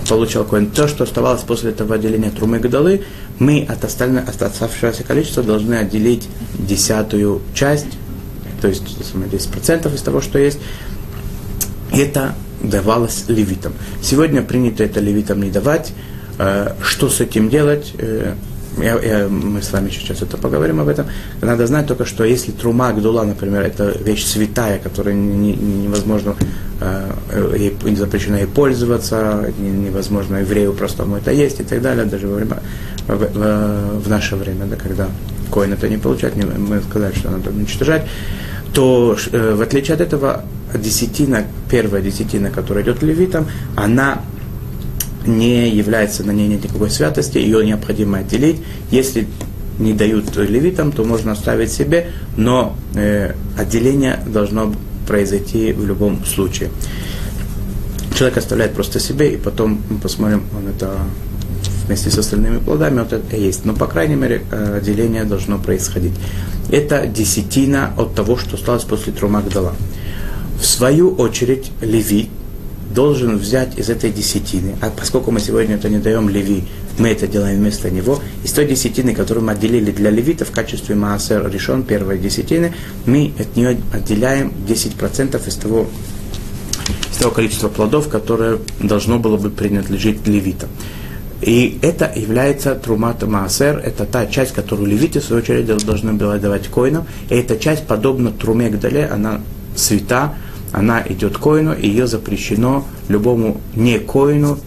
получал 0.08 0.44
коин. 0.44 0.70
То, 0.70 0.88
что 0.88 1.04
оставалось 1.04 1.42
после 1.42 1.70
этого 1.70 1.94
отделения 1.94 2.30
трумы 2.30 2.58
гадалы, 2.58 3.04
мы 3.38 3.66
от 3.68 3.84
остального, 3.84 4.28
от 4.28 4.42
оставшегося 4.42 5.04
количества 5.04 5.42
должны 5.42 5.74
отделить 5.74 6.28
десятую 6.58 7.40
часть, 7.54 7.86
то 8.60 8.68
есть 8.68 8.82
10% 8.82 9.94
из 9.94 10.02
того, 10.02 10.20
что 10.20 10.38
есть. 10.38 10.58
Это 11.92 12.34
давалось 12.62 13.24
левитам. 13.28 13.72
Сегодня 14.02 14.42
принято 14.42 14.84
это 14.84 15.00
левитам 15.00 15.42
не 15.42 15.50
давать. 15.50 15.92
Э, 16.38 16.72
что 16.82 17.08
с 17.08 17.20
этим 17.20 17.48
делать? 17.50 17.94
Э, 17.98 18.34
я, 18.80 18.98
я, 19.00 19.28
мы 19.28 19.60
с 19.60 19.72
вами 19.72 19.90
сейчас 19.90 20.22
это 20.22 20.36
поговорим 20.36 20.80
об 20.80 20.88
этом. 20.88 21.06
Надо 21.42 21.66
знать 21.66 21.86
только, 21.86 22.04
что 22.04 22.24
если 22.24 22.52
трума 22.52 22.92
гдула, 22.92 23.24
например, 23.24 23.62
это 23.62 23.88
вещь 24.04 24.24
святая, 24.24 24.78
которой 24.78 25.14
не, 25.14 25.54
не, 25.54 25.86
невозможно, 25.86 26.36
э, 26.80 27.56
ей 27.58 27.96
запрещено 27.96 28.36
ей 28.38 28.46
пользоваться, 28.46 29.52
невозможно 29.58 30.36
еврею 30.36 30.74
простому 30.74 31.16
это 31.16 31.32
есть 31.32 31.60
и 31.60 31.64
так 31.64 31.82
далее, 31.82 32.04
даже 32.04 32.28
во 32.28 32.36
время, 32.36 32.58
в, 33.08 33.16
в, 33.16 34.00
в 34.04 34.08
наше 34.08 34.36
время, 34.36 34.66
да, 34.66 34.76
когда 34.76 35.08
коин 35.50 35.72
это 35.72 35.88
не 35.88 35.96
получает, 35.96 36.36
не, 36.36 36.44
мы 36.44 36.80
сказали, 36.82 37.14
что 37.14 37.30
надо 37.30 37.50
уничтожать, 37.50 38.06
то 38.74 39.16
э, 39.32 39.54
в 39.54 39.60
отличие 39.60 39.94
от 39.94 40.00
этого, 40.00 40.44
десятина, 40.74 41.44
первая 41.70 42.02
десятина, 42.02 42.50
которая 42.50 42.84
идет 42.84 43.02
левитам, 43.02 43.48
она 43.74 44.22
не 45.28 45.70
является, 45.70 46.24
на 46.24 46.32
ней 46.32 46.48
никакой 46.48 46.90
святости, 46.90 47.38
ее 47.38 47.64
необходимо 47.64 48.18
отделить. 48.18 48.56
Если 48.90 49.28
не 49.78 49.92
дают 49.92 50.36
левитам, 50.36 50.90
то 50.90 51.04
можно 51.04 51.32
оставить 51.32 51.70
себе, 51.70 52.10
но 52.36 52.76
э, 52.94 53.34
отделение 53.56 54.18
должно 54.26 54.74
произойти 55.06 55.72
в 55.72 55.86
любом 55.86 56.24
случае. 56.24 56.70
Человек 58.16 58.38
оставляет 58.38 58.74
просто 58.74 58.98
себе, 58.98 59.34
и 59.34 59.36
потом 59.36 59.80
мы 59.88 59.98
посмотрим, 59.98 60.42
он 60.56 60.68
это 60.68 60.92
вместе 61.86 62.10
с 62.10 62.18
остальными 62.18 62.58
плодами, 62.58 63.00
вот 63.00 63.12
это 63.12 63.36
есть. 63.36 63.64
Но, 63.64 63.72
по 63.74 63.86
крайней 63.86 64.16
мере, 64.16 64.42
э, 64.50 64.78
отделение 64.78 65.24
должно 65.24 65.58
происходить. 65.58 66.12
Это 66.70 67.06
десятина 67.06 67.92
от 67.96 68.14
того, 68.14 68.36
что 68.36 68.56
осталось 68.56 68.84
после 68.84 69.12
Трумагдала. 69.12 69.74
В 70.60 70.66
свою 70.66 71.14
очередь, 71.14 71.70
левит 71.80 72.28
должен 72.90 73.36
взять 73.36 73.78
из 73.78 73.90
этой 73.90 74.10
десятины, 74.10 74.76
а 74.80 74.90
поскольку 74.90 75.30
мы 75.30 75.40
сегодня 75.40 75.76
это 75.76 75.88
не 75.88 75.98
даем 75.98 76.28
Леви, 76.28 76.64
мы 76.98 77.08
это 77.08 77.26
делаем 77.26 77.58
вместо 77.58 77.90
него, 77.90 78.20
из 78.44 78.52
той 78.52 78.66
десятины, 78.66 79.14
которую 79.14 79.44
мы 79.44 79.52
отделили 79.52 79.90
для 79.90 80.10
Левита 80.10 80.44
в 80.44 80.50
качестве 80.50 80.94
Маасер 80.94 81.50
решен, 81.50 81.82
первой 81.82 82.18
десятины, 82.18 82.72
мы 83.06 83.32
от 83.38 83.56
нее 83.56 83.78
отделяем 83.92 84.52
10% 84.66 85.48
из 85.48 85.54
того, 85.56 85.86
из 87.10 87.16
того 87.18 87.30
количества 87.32 87.68
плодов, 87.68 88.08
которое 88.08 88.58
должно 88.80 89.18
было 89.18 89.36
бы 89.36 89.50
принадлежить 89.50 90.26
Левитам. 90.26 90.70
И 91.40 91.78
это 91.82 92.10
является 92.16 92.74
трумат 92.74 93.22
маасер, 93.22 93.78
это 93.78 94.04
та 94.06 94.26
часть, 94.26 94.52
которую 94.52 94.88
левиты, 94.88 95.20
в 95.20 95.24
свою 95.24 95.42
очередь, 95.42 95.66
должны 95.66 96.12
были 96.12 96.38
давать 96.38 96.66
коинам. 96.66 97.06
И 97.30 97.34
эта 97.34 97.56
часть, 97.56 97.86
подобно 97.86 98.32
труме 98.32 98.70
Гдале, 98.70 99.06
она 99.06 99.40
свята, 99.76 100.34
она 100.72 101.02
идет 101.08 101.38
коину, 101.38 101.74
и 101.74 101.88
ее 101.88 102.06
запрещено 102.06 102.84
любому 103.08 103.60
не 103.74 103.98
коину 103.98 104.58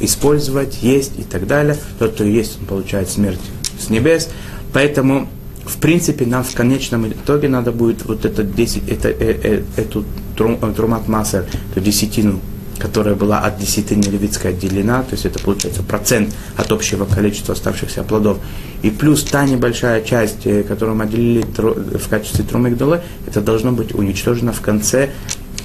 использовать, 0.00 0.82
есть 0.82 1.12
и 1.18 1.22
так 1.22 1.46
далее. 1.46 1.76
Тот, 1.98 2.14
кто 2.14 2.24
есть, 2.24 2.58
он 2.60 2.66
получает 2.66 3.08
смерть 3.08 3.40
с 3.78 3.90
небес. 3.90 4.28
Поэтому, 4.72 5.28
в 5.64 5.76
принципе, 5.78 6.26
нам 6.26 6.44
в 6.44 6.54
конечном 6.54 7.08
итоге 7.08 7.48
надо 7.48 7.72
будет 7.72 8.04
вот 8.04 8.24
это 8.24 8.42
10, 8.42 8.88
это, 8.88 9.08
э, 9.08 9.14
э, 9.18 9.62
эту 9.76 10.04
трум, 10.36 10.58
трумат 10.74 11.08
массер, 11.08 11.46
эту 11.72 11.80
десятину 11.80 12.40
которая 12.80 13.14
была 13.14 13.40
от 13.40 13.58
десятины 13.58 14.02
левитской 14.04 14.52
отделена, 14.52 15.02
то 15.02 15.12
есть 15.12 15.26
это 15.26 15.38
получается 15.38 15.82
процент 15.82 16.34
от 16.56 16.72
общего 16.72 17.04
количества 17.04 17.54
оставшихся 17.54 18.02
плодов, 18.02 18.38
и 18.82 18.90
плюс 18.90 19.22
та 19.22 19.44
небольшая 19.44 20.00
часть, 20.00 20.46
э, 20.46 20.62
которую 20.62 20.96
мы 20.96 21.04
отделили 21.04 21.42
в 21.42 22.08
качестве 22.08 22.42
трумы 22.42 22.70
долы, 22.70 23.02
это 23.26 23.40
должно 23.40 23.72
быть 23.72 23.94
уничтожено 23.94 24.52
в 24.52 24.62
конце, 24.62 25.10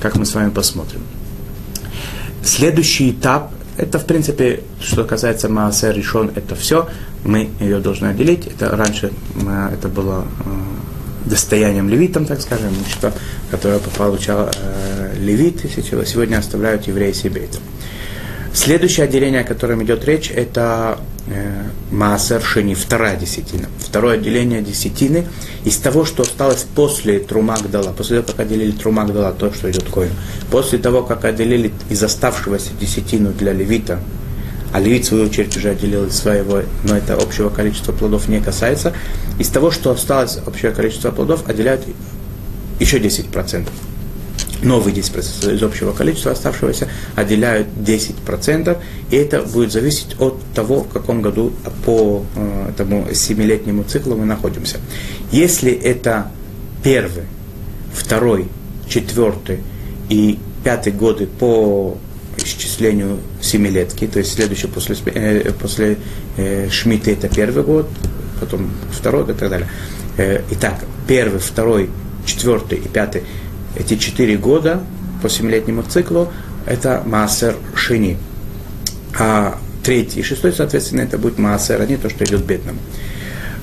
как 0.01 0.15
мы 0.15 0.25
с 0.25 0.33
вами 0.33 0.49
посмотрим. 0.49 1.01
Следующий 2.43 3.11
этап, 3.11 3.51
это 3.77 3.99
в 3.99 4.05
принципе, 4.05 4.61
что 4.79 5.03
касается 5.03 5.49
Маасер 5.49 5.95
решен, 5.95 6.31
это 6.35 6.55
все, 6.55 6.87
мы 7.23 7.49
ее 7.59 7.79
должны 7.79 8.07
отделить, 8.07 8.47
это 8.47 8.75
раньше 8.75 9.11
это 9.73 9.87
было 9.87 10.25
э, 10.45 11.29
достоянием 11.29 11.89
левитам, 11.89 12.25
так 12.25 12.41
скажем, 12.41 12.71
что, 12.89 13.11
которое 13.49 13.79
получал 13.79 14.49
э, 14.53 15.15
левит, 15.19 15.65
сегодня 16.05 16.37
оставляют 16.37 16.87
евреи 16.87 17.13
себе 17.13 17.45
это. 17.45 17.57
Следующее 18.55 19.03
отделение, 19.03 19.41
о 19.41 19.43
котором 19.43 19.83
идет 19.83 20.05
речь, 20.05 20.31
это 20.33 20.97
э, 21.27 21.63
Маасер 21.91 22.41
Шини, 22.41 22.73
вторая 22.73 23.17
десятина. 23.17 23.67
Второе 23.79 24.15
отделение 24.15 24.61
десятины 24.61 25.27
из 25.65 25.75
того, 25.75 26.05
что 26.05 26.23
осталось 26.23 26.65
после 26.73 27.19
Трумагдала, 27.19 27.91
после 27.91 28.21
того, 28.21 28.31
как 28.31 28.45
отделили 28.45 28.71
Трумагдала, 28.71 29.33
то, 29.33 29.53
что 29.53 29.69
идет 29.69 29.83
коин, 29.89 30.11
после 30.51 30.79
того, 30.79 31.03
как 31.03 31.25
отделили 31.25 31.73
из 31.89 32.01
оставшегося 32.01 32.69
десятину 32.79 33.33
для 33.33 33.51
левита, 33.51 33.99
а 34.71 34.79
левит, 34.79 35.03
в 35.03 35.09
свою 35.09 35.25
очередь, 35.25 35.57
уже 35.57 35.71
отделил 35.71 36.05
из 36.05 36.15
своего, 36.15 36.61
но 36.85 36.95
это 36.95 37.15
общего 37.15 37.49
количества 37.49 37.91
плодов 37.91 38.29
не 38.29 38.39
касается, 38.39 38.93
из 39.37 39.49
того, 39.49 39.69
что 39.69 39.91
осталось 39.91 40.39
общее 40.47 40.71
количество 40.71 41.11
плодов, 41.11 41.49
отделяют 41.49 41.81
еще 42.79 42.99
10%. 42.99 43.67
Новые 44.63 44.95
10% 44.95 45.55
из 45.55 45.63
общего 45.63 45.91
количества 45.91 46.31
оставшегося 46.31 46.87
отделяют 47.15 47.67
10%, 47.77 48.77
и 49.11 49.15
это 49.15 49.41
будет 49.41 49.71
зависеть 49.71 50.15
от 50.19 50.39
того, 50.53 50.81
в 50.81 50.89
каком 50.89 51.21
году 51.21 51.53
по 51.85 52.23
э, 52.35 52.69
этому 52.69 53.07
семилетнему 53.13 53.83
циклу 53.83 54.15
мы 54.15 54.25
находимся. 54.25 54.77
Если 55.31 55.71
это 55.71 56.31
первый, 56.83 57.25
второй, 57.93 58.47
четвертый 58.87 59.59
и 60.09 60.39
пятый 60.63 60.93
годы 60.93 61.27
по 61.27 61.97
исчислению 62.37 63.19
семилетки, 63.41 64.07
то 64.07 64.19
есть 64.19 64.33
следующий 64.33 64.67
после, 64.67 64.95
э, 65.05 65.51
после 65.59 65.97
э, 66.37 66.69
Шмиты 66.69 67.11
это 67.13 67.27
первый 67.27 67.63
год, 67.63 67.87
потом 68.39 68.71
второй 68.91 69.23
и 69.23 69.33
так 69.33 69.49
далее. 69.49 69.67
Э, 70.17 70.41
итак, 70.51 70.83
первый, 71.07 71.39
второй, 71.39 71.89
четвертый 72.25 72.79
и 72.79 72.87
пятый, 72.87 73.23
эти 73.75 73.97
четыре 73.97 74.37
года 74.37 74.81
по 75.21 75.29
семилетнему 75.29 75.83
циклу, 75.83 76.31
это 76.65 77.03
Маасер 77.05 77.55
Шини. 77.75 78.17
А 79.17 79.57
третий 79.83 80.21
и 80.21 80.23
шестой, 80.23 80.53
соответственно, 80.53 81.01
это 81.01 81.17
будет 81.17 81.37
Маасер, 81.37 81.81
а 81.81 81.85
не 81.85 81.97
то, 81.97 82.09
что 82.09 82.23
идет 82.25 82.43
бедному. 82.43 82.79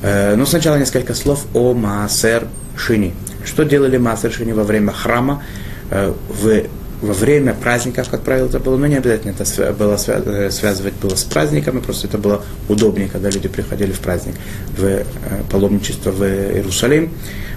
Э, 0.02 0.35
но 0.37 0.47
сначала 0.47 0.76
несколько 0.76 1.14
слов 1.14 1.47
о 1.54 1.75
Маасер 1.75 2.47
Шини. 2.76 3.14
Что 3.45 3.64
делали 3.64 3.97
Маасер 3.99 4.33
Шини 4.33 4.52
во 4.52 4.64
время 4.64 4.92
храма? 4.92 5.42
Э, 5.90 6.12
в 6.28 6.64
во 7.03 7.13
время 7.13 7.53
праздников, 7.53 8.09
как 8.09 8.23
правило, 8.23 8.47
это 8.47 8.61
было, 8.61 8.77
но 8.77 8.87
не 8.87 8.95
обязательно 8.95 9.33
это 9.33 9.73
было 9.73 9.99
э, 10.07 10.51
связывать 10.51 10.95
было 10.95 11.17
с 11.17 11.25
праздниками, 11.25 11.81
просто 11.81 12.07
это 12.07 12.17
было 12.17 12.45
удобнее, 12.69 13.09
когда 13.09 13.29
люди 13.29 13.49
приходили 13.49 13.91
в 13.91 13.99
праздник, 13.99 14.37
в 14.79 14.85
э, 14.85 15.05
паломничество 15.51 16.13
в 16.13 16.23
Иерусалим. 16.23 17.11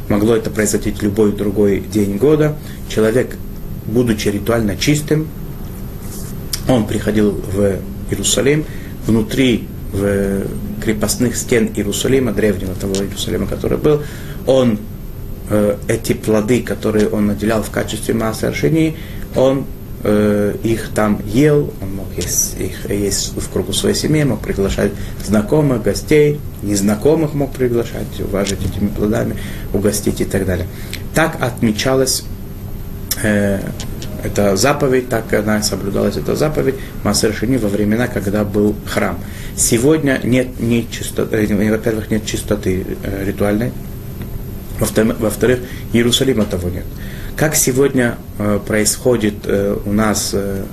Могло 0.10 0.36
это 0.36 0.50
произойти 0.50 0.94
любой 1.00 1.32
другой 1.32 1.80
день 1.80 2.18
года. 2.18 2.56
Человек, 2.90 3.38
будучи 3.86 4.30
ритуально 4.30 4.78
чистым, 4.78 5.28
он 6.68 6.88
приходил 6.88 7.32
в 7.32 7.78
Иерусалим, 8.10 8.66
внутри 9.06 9.68
в 9.92 10.48
крепостных 10.84 11.38
стен 11.38 11.70
Иерусалима, 11.75 12.34
древнего 12.34 12.74
того 12.74 12.96
Иерусалима, 12.96 13.46
который 13.46 13.77
был, 13.77 14.01
он 14.48 14.79
э, 15.50 15.77
эти 15.88 16.14
плоды, 16.14 16.64
которые 16.64 17.10
он 17.10 17.27
наделял 17.27 17.62
в 17.62 17.70
качестве 17.70 18.16
массы 18.16 18.46
аршини, 18.46 18.98
он 19.35 19.65
э, 20.03 20.55
их 20.63 20.89
там 20.93 21.21
ел, 21.25 21.74
он 21.81 21.95
мог 21.95 22.07
есть, 22.15 22.59
их 22.59 22.89
есть 22.89 23.35
в 23.35 23.50
кругу 23.51 23.74
своей 23.74 23.95
семьи, 23.95 24.24
мог 24.24 24.39
приглашать 24.39 24.91
знакомых, 25.25 25.83
гостей, 25.83 26.39
незнакомых 26.61 27.33
мог 27.33 27.51
приглашать, 27.53 28.19
уважить 28.19 28.59
этими 28.65 28.87
плодами, 28.87 29.35
угостить 29.74 30.21
и 30.21 30.25
так 30.25 30.45
далее. 30.45 30.67
Так 31.13 31.37
отмечалась 31.41 32.24
э, 33.24 33.59
эта 34.24 34.55
заповедь, 34.55 35.09
так 35.09 35.31
она 35.33 35.61
соблюдалась, 35.61 36.17
эта 36.17 36.35
заповедь 36.35 36.75
Масершини 37.03 37.57
во 37.57 37.69
времена, 37.69 38.07
когда 38.07 38.43
был 38.43 38.75
храм. 38.85 39.17
Сегодня 39.55 40.19
нет 40.24 40.59
ни 40.59 40.87
чистоты, 40.91 41.45
э, 41.45 41.71
во-первых, 41.71 42.09
нет 42.09 42.25
чистоты 42.25 42.85
э, 43.03 43.25
ритуальной, 43.25 43.71
во-вторых, 44.79 45.59
Иерусалима 45.93 46.45
того 46.45 46.69
нет. 46.69 46.85
Как 47.35 47.53
сегодня 47.53 48.17
э, 48.37 48.59
происходит 48.65 49.35
э, 49.43 49.77
у 49.85 49.91
нас 49.91 50.29
э, 50.31 50.63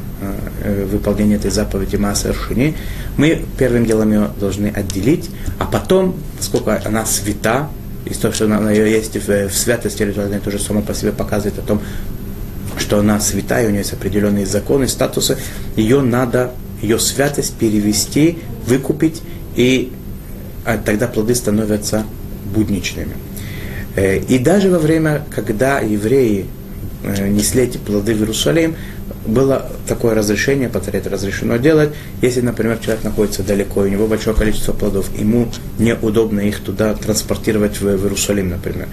выполнение 0.92 1.37
этой 1.37 1.51
заповеди 1.51 1.96
Маасер 1.96 2.37
Шини, 2.37 2.77
мы 3.16 3.44
первым 3.59 3.85
делом 3.85 4.12
ее 4.12 4.31
должны 4.38 4.68
отделить, 4.68 5.29
а 5.59 5.64
потом, 5.64 6.14
поскольку 6.38 6.70
она 6.70 7.05
свята, 7.05 7.68
и 8.05 8.14
то, 8.14 8.33
что 8.33 8.44
она 8.44 8.70
ее 8.70 8.88
есть 8.92 9.16
в, 9.16 9.48
в 9.48 9.57
святости 9.57 10.05
ритуальной, 10.05 10.38
тоже 10.38 10.61
само 10.61 10.83
по 10.83 10.94
себе 10.94 11.11
показывает 11.11 11.59
о 11.59 11.62
том, 11.62 11.83
что 12.79 13.01
она 13.01 13.18
святая, 13.18 13.66
у 13.66 13.70
нее 13.70 13.79
есть 13.79 13.92
определенные 13.92 14.46
законы, 14.46 14.87
статусы, 14.87 15.38
ее 15.75 16.01
надо, 16.01 16.53
ее 16.81 17.01
святость 17.01 17.55
перевести, 17.55 18.38
выкупить, 18.68 19.20
и 19.57 19.92
а 20.64 20.79
тогда 20.79 21.09
плоды 21.09 21.35
становятся 21.35 22.05
будничными. 22.55 23.14
Э, 23.97 24.19
и 24.19 24.39
даже 24.39 24.71
во 24.71 24.79
время, 24.79 25.25
когда 25.35 25.81
евреи 25.81 26.47
э, 27.05 27.29
несли 27.29 27.65
эти 27.65 27.79
плоды 27.79 28.15
в 28.15 28.21
Иерусалим, 28.21 28.77
было 29.27 29.71
такое 29.87 30.15
разрешение, 30.15 30.69
повторяет, 30.69 31.07
разрешено 31.07 31.57
делать, 31.57 31.91
если, 32.21 32.41
например, 32.41 32.79
человек 32.79 33.05
находится 33.05 33.43
далеко, 33.43 33.81
у 33.81 33.87
него 33.87 34.07
большое 34.07 34.35
количество 34.35 34.73
плодов, 34.73 35.11
ему 35.17 35.49
неудобно 35.79 36.41
их 36.41 36.61
туда 36.61 36.95
транспортировать 36.95 37.81
в, 37.81 37.87
Иерусалим, 37.87 38.51
например. 38.51 38.89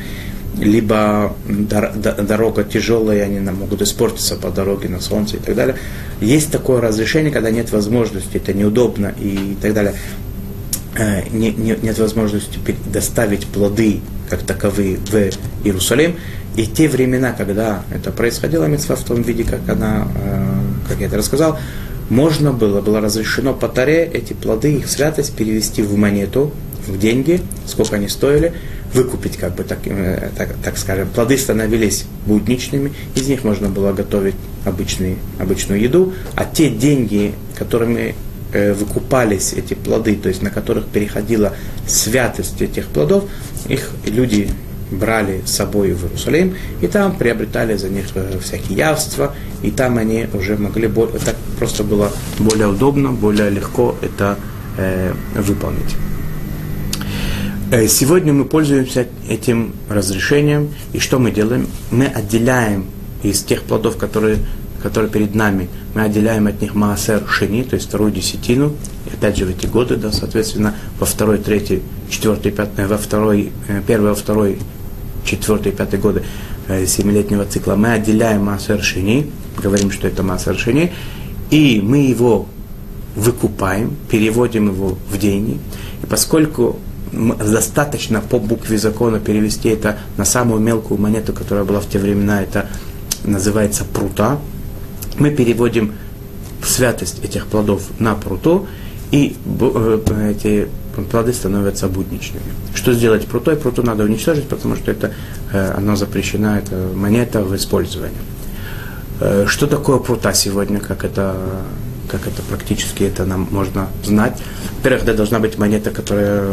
Либо 0.58 1.36
дор, 1.48 1.94
дорога 1.94 2.64
тяжелая, 2.64 3.24
они 3.24 3.40
могут 3.40 3.82
испортиться 3.82 4.36
по 4.36 4.50
дороге 4.50 4.90
на 4.90 5.00
солнце 5.00 5.38
и 5.38 5.40
так 5.40 5.56
далее. 5.56 5.78
Есть 6.20 6.52
такое 6.52 6.82
разрешение, 6.82 7.32
когда 7.32 7.50
нет 7.50 7.72
возможности, 7.72 8.38
это 8.38 8.54
неудобно 8.54 9.14
и 9.20 9.56
так 9.62 9.74
далее. 9.74 9.94
Э, 10.95 11.21
не, 11.30 11.52
не, 11.52 11.75
нет 11.82 11.99
возможности 11.99 12.60
доставить 12.91 13.45
плоды 13.45 14.02
как 14.30 14.41
таковые 14.41 14.97
в 14.97 15.15
Иерусалим. 15.63 16.15
И 16.56 16.65
те 16.65 16.89
времена, 16.89 17.32
когда 17.32 17.84
это 17.93 18.12
происходило, 18.12 18.65
митцва 18.65 18.95
в 18.95 19.04
том 19.04 19.21
виде, 19.21 19.43
как 19.43 19.67
она, 19.69 20.08
э, 20.15 20.89
как 20.89 20.99
я 20.99 21.08
это 21.08 21.17
рассказал, 21.17 21.60
можно 22.10 22.52
было, 22.52 22.82
было 22.82 23.02
разрешено 23.02 23.54
по 23.54 23.67
таре 23.67 24.04
эти 24.04 24.34
плоды, 24.34 24.73
их 24.73 24.89
святость 24.89 25.36
перевести 25.36 25.84
в 25.84 25.95
монету, 25.95 26.52
в 26.88 26.97
деньги, 26.97 27.41
сколько 27.67 27.97
они 27.97 28.08
стоили, 28.08 28.54
выкупить, 28.93 29.38
как 29.38 29.56
бы 29.56 29.63
так, 29.63 29.80
э, 29.86 30.30
так, 30.36 30.56
так 30.63 30.78
скажем. 30.78 31.08
Плоды 31.10 31.38
становились 31.38 32.06
будничными, 32.25 32.93
из 33.13 33.28
них 33.28 33.43
можно 33.43 33.69
было 33.69 33.93
готовить 33.93 34.36
обычный, 34.65 35.17
обычную 35.38 35.80
еду, 35.80 36.13
а 36.36 36.45
те 36.45 36.69
деньги, 36.69 37.34
которыми 37.58 38.15
выкупались 38.52 39.54
эти 39.54 39.76
плоды, 39.76 40.16
то 40.16 40.30
есть 40.30 40.42
на 40.42 40.50
которых 40.50 40.88
переходила 40.88 41.54
святость 41.88 42.62
этих 42.62 42.88
плодов, 42.88 43.26
их 43.68 43.92
люди 44.06 44.50
брали 44.92 45.42
с 45.46 45.52
собой 45.52 45.94
в 45.94 46.04
Иерусалим, 46.06 46.56
и 46.82 46.88
там 46.88 47.16
приобретали 47.16 47.76
за 47.76 47.90
них 47.90 48.06
э, 48.16 48.40
всякие 48.42 48.78
явства, 48.78 49.36
и 49.62 49.72
там 49.72 49.98
они 49.98 50.28
уже 50.34 50.58
могли, 50.58 50.88
так 50.88 51.36
просто 51.58 51.84
было 51.84 52.12
более 52.40 52.68
удобно, 52.68 53.12
более 53.12 53.50
легко 53.50 53.96
это 54.02 54.38
э, 54.78 55.14
выполнить. 55.36 55.96
Э, 57.72 57.88
сегодня 57.88 58.34
мы 58.34 58.46
пользуемся 58.46 59.08
этим 59.28 59.74
разрешением, 59.90 60.74
и 60.94 61.00
что 61.00 61.20
мы 61.20 61.32
делаем? 61.32 61.68
Мы 61.92 62.06
отделяем 62.06 62.86
из 63.22 63.44
тех 63.44 63.64
плодов, 63.64 63.98
которые, 63.98 64.38
которые 64.82 65.10
перед 65.10 65.36
нами, 65.36 65.70
мы 65.94 66.04
отделяем 66.04 66.48
от 66.48 66.62
них 66.62 66.76
маасер 66.76 67.24
шини, 67.28 67.63
то 67.63 67.76
есть 67.76 67.88
вторую 67.88 68.12
десятину, 68.12 68.74
и 69.06 69.13
опять 69.13 69.38
же 69.38 69.46
в 69.46 69.50
эти 69.50 69.65
годы, 69.65 69.96
да, 69.96 70.12
соответственно, 70.12 70.76
во 71.00 71.06
второй, 71.06 71.38
третий, 71.38 71.82
четвертый, 72.10 72.52
пятый, 72.52 72.88
во 72.88 72.98
второй, 72.98 73.52
э, 73.68 73.82
первый, 73.86 74.10
во 74.10 74.15
второй, 74.15 74.60
четвертый, 75.26 75.72
пятый 75.72 76.00
годы 76.00 76.24
э, 76.68 76.86
семилетнего 76.86 77.46
цикла, 77.46 77.76
мы 77.76 77.94
отделяем 77.94 78.46
маасер 78.46 78.82
шини, 78.82 79.32
говорим, 79.62 79.92
что 79.92 80.08
это 80.08 80.24
маасер 80.24 80.58
шини, 80.58 80.94
и 81.50 81.82
мы 81.84 82.00
его 82.00 82.48
выкупаем, 83.15 83.96
переводим 84.10 84.70
его 84.70 84.98
в 85.10 85.18
деньги, 85.18 85.60
и 86.04 86.06
поскольку 86.06 86.80
достаточно 87.12 88.22
по 88.22 88.39
букве 88.39 88.78
закона 88.78 89.20
перевести 89.20 89.70
это 89.70 89.98
на 90.18 90.26
самую 90.26 90.62
мелкую 90.62 91.00
монету, 91.00 91.34
которая 91.34 91.65
была 91.65 91.80
в 91.80 91.88
те 91.88 91.98
времена, 91.98 92.42
это 92.42 92.68
называется 93.24 93.84
прута. 93.84 94.38
Мы 95.17 95.32
переводим 95.32 95.93
святость 96.63 97.24
этих 97.24 97.48
плодов 97.48 97.84
на 98.00 98.15
пруту, 98.15 98.67
и 99.12 99.36
э, 99.60 100.32
эти 100.32 100.67
плоды 101.10 101.34
становятся 101.34 101.88
будничными. 101.88 102.43
Что 102.76 102.93
сделать 102.93 103.26
прутой? 103.26 103.56
Пруту 103.56 103.84
надо 103.84 104.04
уничтожить, 104.04 104.48
потому 104.48 104.76
что 104.76 104.91
это, 104.91 105.13
э, 105.52 105.74
оно 105.76 105.95
запрещено, 105.95 106.58
это 106.58 106.76
монета 106.93 107.41
в 107.41 107.56
использовании. 107.56 108.17
Э, 109.19 109.45
что 109.48 109.67
такое 109.67 109.98
прута 109.98 110.34
сегодня, 110.34 110.80
как 110.80 111.04
это, 111.04 111.36
как 112.08 112.28
это 112.28 112.41
практически 112.43 113.04
это 113.04 113.26
нам 113.26 113.48
можно 113.52 113.88
знать? 114.04 114.38
Во-первых, 114.78 115.06
да, 115.06 115.13
должна 115.13 115.39
быть 115.39 115.58
монета, 115.58 115.89
которая 115.89 116.48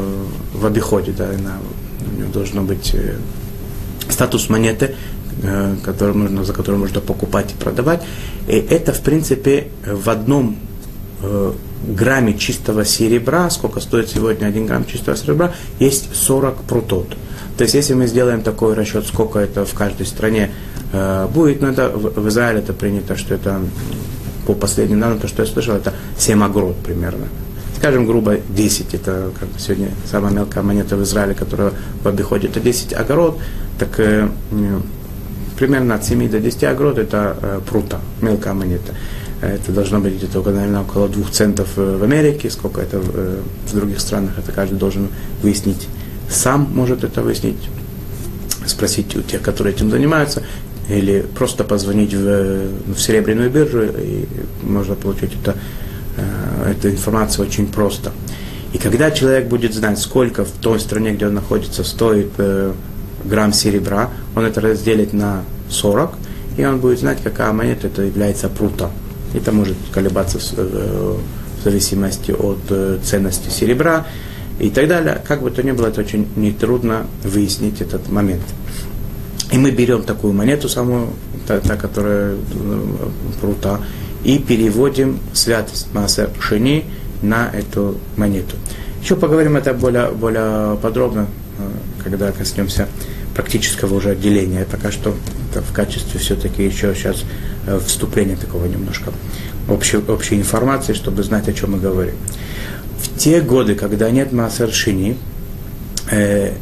в 0.54 0.64
обиходе, 0.64 1.12
да, 1.12 1.24
она, 1.24 1.58
у 2.00 2.16
нее 2.16 2.26
должно 2.32 2.62
быть 2.62 2.94
статус 4.08 4.48
монеты, 4.48 4.94
который 5.84 6.14
можно, 6.14 6.44
за 6.44 6.52
которую 6.52 6.80
можно 6.80 7.00
покупать 7.00 7.52
и 7.52 7.62
продавать. 7.62 8.02
И 8.48 8.52
это, 8.52 8.92
в 8.92 9.00
принципе, 9.00 9.68
в 9.84 10.08
одном 10.08 10.56
грамме 11.86 12.36
чистого 12.38 12.84
серебра, 12.84 13.50
сколько 13.50 13.80
стоит 13.80 14.08
сегодня 14.08 14.46
1 14.46 14.66
грамм 14.66 14.86
чистого 14.86 15.16
серебра, 15.16 15.54
есть 15.78 16.14
40 16.14 16.62
прутот. 16.62 17.16
То 17.56 17.62
есть, 17.62 17.74
если 17.74 17.94
мы 17.94 18.06
сделаем 18.06 18.42
такой 18.42 18.74
расчет, 18.74 19.06
сколько 19.06 19.38
это 19.38 19.64
в 19.64 19.72
каждой 19.72 20.06
стране 20.06 20.50
э, 20.92 21.26
будет, 21.32 21.62
ну, 21.62 21.68
это 21.68 21.88
в, 21.88 22.20
в 22.20 22.28
Израиле 22.28 22.58
это 22.58 22.72
принято, 22.72 23.16
что 23.16 23.34
это 23.34 23.60
по 24.46 24.54
последним 24.54 25.00
данным, 25.00 25.18
то, 25.18 25.28
что 25.28 25.42
я 25.42 25.48
слышал, 25.48 25.74
это 25.74 25.94
7 26.18 26.42
огрод 26.44 26.76
примерно. 26.76 27.26
Скажем, 27.76 28.06
грубо 28.06 28.38
10, 28.48 28.94
это 28.94 29.30
как 29.38 29.48
бы 29.48 29.58
сегодня 29.58 29.90
самая 30.10 30.32
мелкая 30.32 30.62
монета 30.62 30.96
в 30.96 31.02
Израиле, 31.02 31.34
которая 31.34 31.72
в 32.02 32.08
обиходе, 32.08 32.48
это 32.48 32.60
10 32.60 32.92
огород, 32.92 33.38
так 33.78 33.98
э, 34.00 34.28
примерно 35.56 35.94
от 35.94 36.04
7 36.04 36.28
до 36.30 36.40
10 36.40 36.64
огрод 36.64 36.98
это 36.98 37.36
э, 37.40 37.60
прута, 37.66 38.00
мелкая 38.20 38.54
монета. 38.54 38.94
Это 39.40 39.70
должно 39.70 40.00
быть 40.00 40.14
где-то, 40.14 40.42
наверное, 40.42 40.80
около 40.80 41.08
двух 41.08 41.30
центов 41.30 41.68
э, 41.76 41.96
в 41.96 42.02
Америке. 42.02 42.48
Сколько 42.50 42.80
это 42.80 43.00
э, 43.02 43.40
в 43.66 43.74
других 43.74 44.00
странах, 44.00 44.38
это 44.38 44.52
каждый 44.52 44.78
должен 44.78 45.08
выяснить 45.42 45.88
сам, 46.30 46.68
может 46.72 47.04
это 47.04 47.22
выяснить, 47.22 47.68
спросить 48.66 49.14
у 49.16 49.22
тех, 49.22 49.42
которые 49.42 49.74
этим 49.74 49.90
занимаются, 49.90 50.42
или 50.88 51.24
просто 51.34 51.64
позвонить 51.64 52.14
в, 52.14 52.94
в 52.94 52.98
серебряную 52.98 53.50
биржу, 53.50 53.82
и 53.82 54.26
можно 54.62 54.94
получить 54.94 55.32
это, 55.42 55.54
э, 56.16 56.72
эту 56.72 56.90
информацию 56.90 57.46
очень 57.46 57.66
просто. 57.66 58.12
И 58.72 58.78
когда 58.78 59.10
человек 59.10 59.48
будет 59.48 59.74
знать, 59.74 59.98
сколько 59.98 60.44
в 60.44 60.50
той 60.50 60.80
стране, 60.80 61.12
где 61.12 61.26
он 61.26 61.34
находится, 61.34 61.84
стоит 61.84 62.32
грамм 63.26 63.52
серебра, 63.52 64.10
он 64.34 64.44
это 64.44 64.60
разделит 64.60 65.12
на 65.12 65.44
40, 65.70 66.12
и 66.56 66.64
он 66.64 66.80
будет 66.80 67.00
знать, 67.00 67.18
какая 67.22 67.52
монета 67.52 67.88
это 67.88 68.02
является 68.02 68.48
прута. 68.48 68.90
Это 69.34 69.52
может 69.52 69.76
колебаться 69.92 70.38
в 70.38 71.18
зависимости 71.64 72.30
от 72.30 72.58
э, 72.70 72.98
ценности 73.02 73.50
серебра 73.50 74.06
и 74.58 74.70
так 74.70 74.88
далее. 74.88 75.20
Как 75.26 75.42
бы 75.42 75.50
то 75.50 75.62
ни 75.62 75.72
было, 75.72 75.88
это 75.88 76.00
очень 76.00 76.28
нетрудно 76.36 77.06
выяснить 77.24 77.80
этот 77.80 78.08
момент. 78.08 78.42
И 79.52 79.58
мы 79.58 79.70
берем 79.70 80.02
такую 80.02 80.32
монету 80.32 80.68
самую, 80.68 81.08
та, 81.46 81.60
та 81.60 81.76
которая 81.76 82.34
э, 82.34 82.84
прута, 83.40 83.80
и 84.24 84.38
переводим 84.38 85.18
святость 85.32 85.92
Маса 85.92 86.30
Шини 86.40 86.84
на 87.22 87.50
эту 87.50 87.96
монету. 88.16 88.56
Еще 89.02 89.16
поговорим 89.16 89.56
это 89.56 89.72
более, 89.72 90.10
более 90.10 90.76
подробно, 90.76 91.26
э, 91.58 92.02
когда 92.02 92.32
коснемся 92.32 92.88
практического 93.36 93.94
уже 93.94 94.10
отделения. 94.10 94.66
Пока 94.70 94.90
что 94.90 95.14
это 95.50 95.62
в 95.62 95.72
качестве 95.72 96.18
все-таки 96.18 96.64
еще 96.64 96.94
сейчас 96.94 97.24
Э, 97.66 97.80
вступления 97.84 98.36
такого 98.36 98.66
немножко, 98.66 99.12
общей, 99.68 99.96
общей 99.96 100.36
информации, 100.36 100.92
чтобы 100.92 101.24
знать, 101.24 101.48
о 101.48 101.52
чем 101.52 101.72
мы 101.72 101.78
говорим. 101.78 102.14
В 103.00 103.18
те 103.18 103.40
годы, 103.40 103.74
когда 103.74 104.08
нет 104.08 104.32
Маасер 104.32 104.72
Шини, 104.72 105.18
э, 106.12 106.52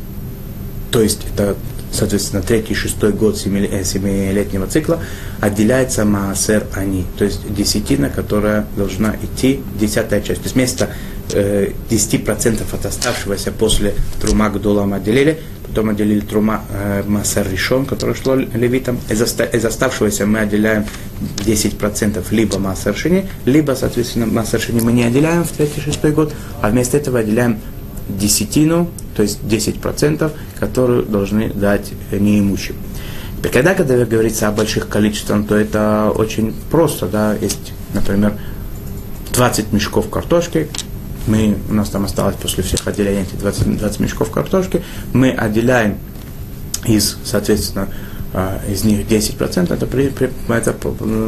то 0.90 1.02
есть 1.02 1.20
это, 1.30 1.56
соответственно, 1.92 2.42
третий, 2.42 2.74
шестой 2.74 3.12
год 3.12 3.34
э, 3.34 3.84
семилетнего 3.84 4.66
цикла, 4.66 4.98
отделяется 5.40 6.06
Маасер 6.06 6.66
Ани, 6.72 7.04
то 7.18 7.26
есть 7.26 7.54
десятина, 7.54 8.08
которая 8.08 8.66
должна 8.74 9.14
идти, 9.22 9.60
десятая 9.78 10.22
часть. 10.22 10.40
То 10.40 10.44
есть 10.44 10.54
вместо 10.54 10.88
э, 11.32 11.72
10% 11.90 12.62
от 12.72 12.86
оставшегося 12.86 13.52
после 13.52 13.94
Трума 14.20 14.50
Гдулама 14.50 14.96
отделили, 14.96 15.38
потом 15.66 15.90
отделили 15.90 16.20
Трума 16.20 16.62
э, 16.70 17.02
Масар 17.06 17.46
Ришон, 17.50 17.86
который 17.86 18.14
шло 18.14 18.34
левитам. 18.34 18.98
Из, 19.08 19.20
оста, 19.20 19.44
из 19.44 19.64
оставшегося 19.64 20.26
мы 20.26 20.40
отделяем 20.40 20.86
10% 21.38 22.24
либо 22.30 22.58
Масар 22.58 22.96
Шини, 22.96 23.28
либо, 23.44 23.72
соответственно, 23.72 24.26
Масар 24.26 24.60
Шини 24.60 24.80
мы 24.80 24.92
не 24.92 25.04
отделяем 25.04 25.44
в 25.44 25.58
3-6 25.58 26.12
год, 26.12 26.32
а 26.60 26.70
вместо 26.70 26.96
этого 26.96 27.20
отделяем 27.20 27.58
десятину, 28.08 28.90
то 29.16 29.22
есть 29.22 29.40
10%, 29.42 30.30
которую 30.60 31.04
должны 31.04 31.48
дать 31.50 31.92
неимущим. 32.12 32.76
Теперь, 33.38 33.52
когда, 33.52 33.74
когда 33.74 34.04
говорится 34.06 34.48
о 34.48 34.52
больших 34.52 34.88
количествах, 34.88 35.46
то 35.46 35.54
это 35.54 36.10
очень 36.14 36.54
просто, 36.70 37.06
да, 37.06 37.34
есть, 37.34 37.74
например, 37.92 38.38
20 39.34 39.72
мешков 39.72 40.08
картошки, 40.08 40.68
мы, 41.26 41.56
у 41.68 41.74
нас 41.74 41.90
там 41.90 42.04
осталось 42.04 42.36
после 42.36 42.62
всех 42.62 42.86
отделений 42.86 43.22
эти 43.22 43.34
20, 43.34 43.78
20 43.78 44.00
мешков 44.00 44.30
картошки, 44.30 44.82
мы 45.12 45.30
отделяем 45.30 45.98
из, 46.86 47.16
соответственно, 47.24 47.88
а, 48.32 48.60
из 48.68 48.84
них 48.84 49.06
10%, 49.06 49.72
это, 49.72 49.86
при, 49.86 50.08
при, 50.08 50.30
это 50.48 50.74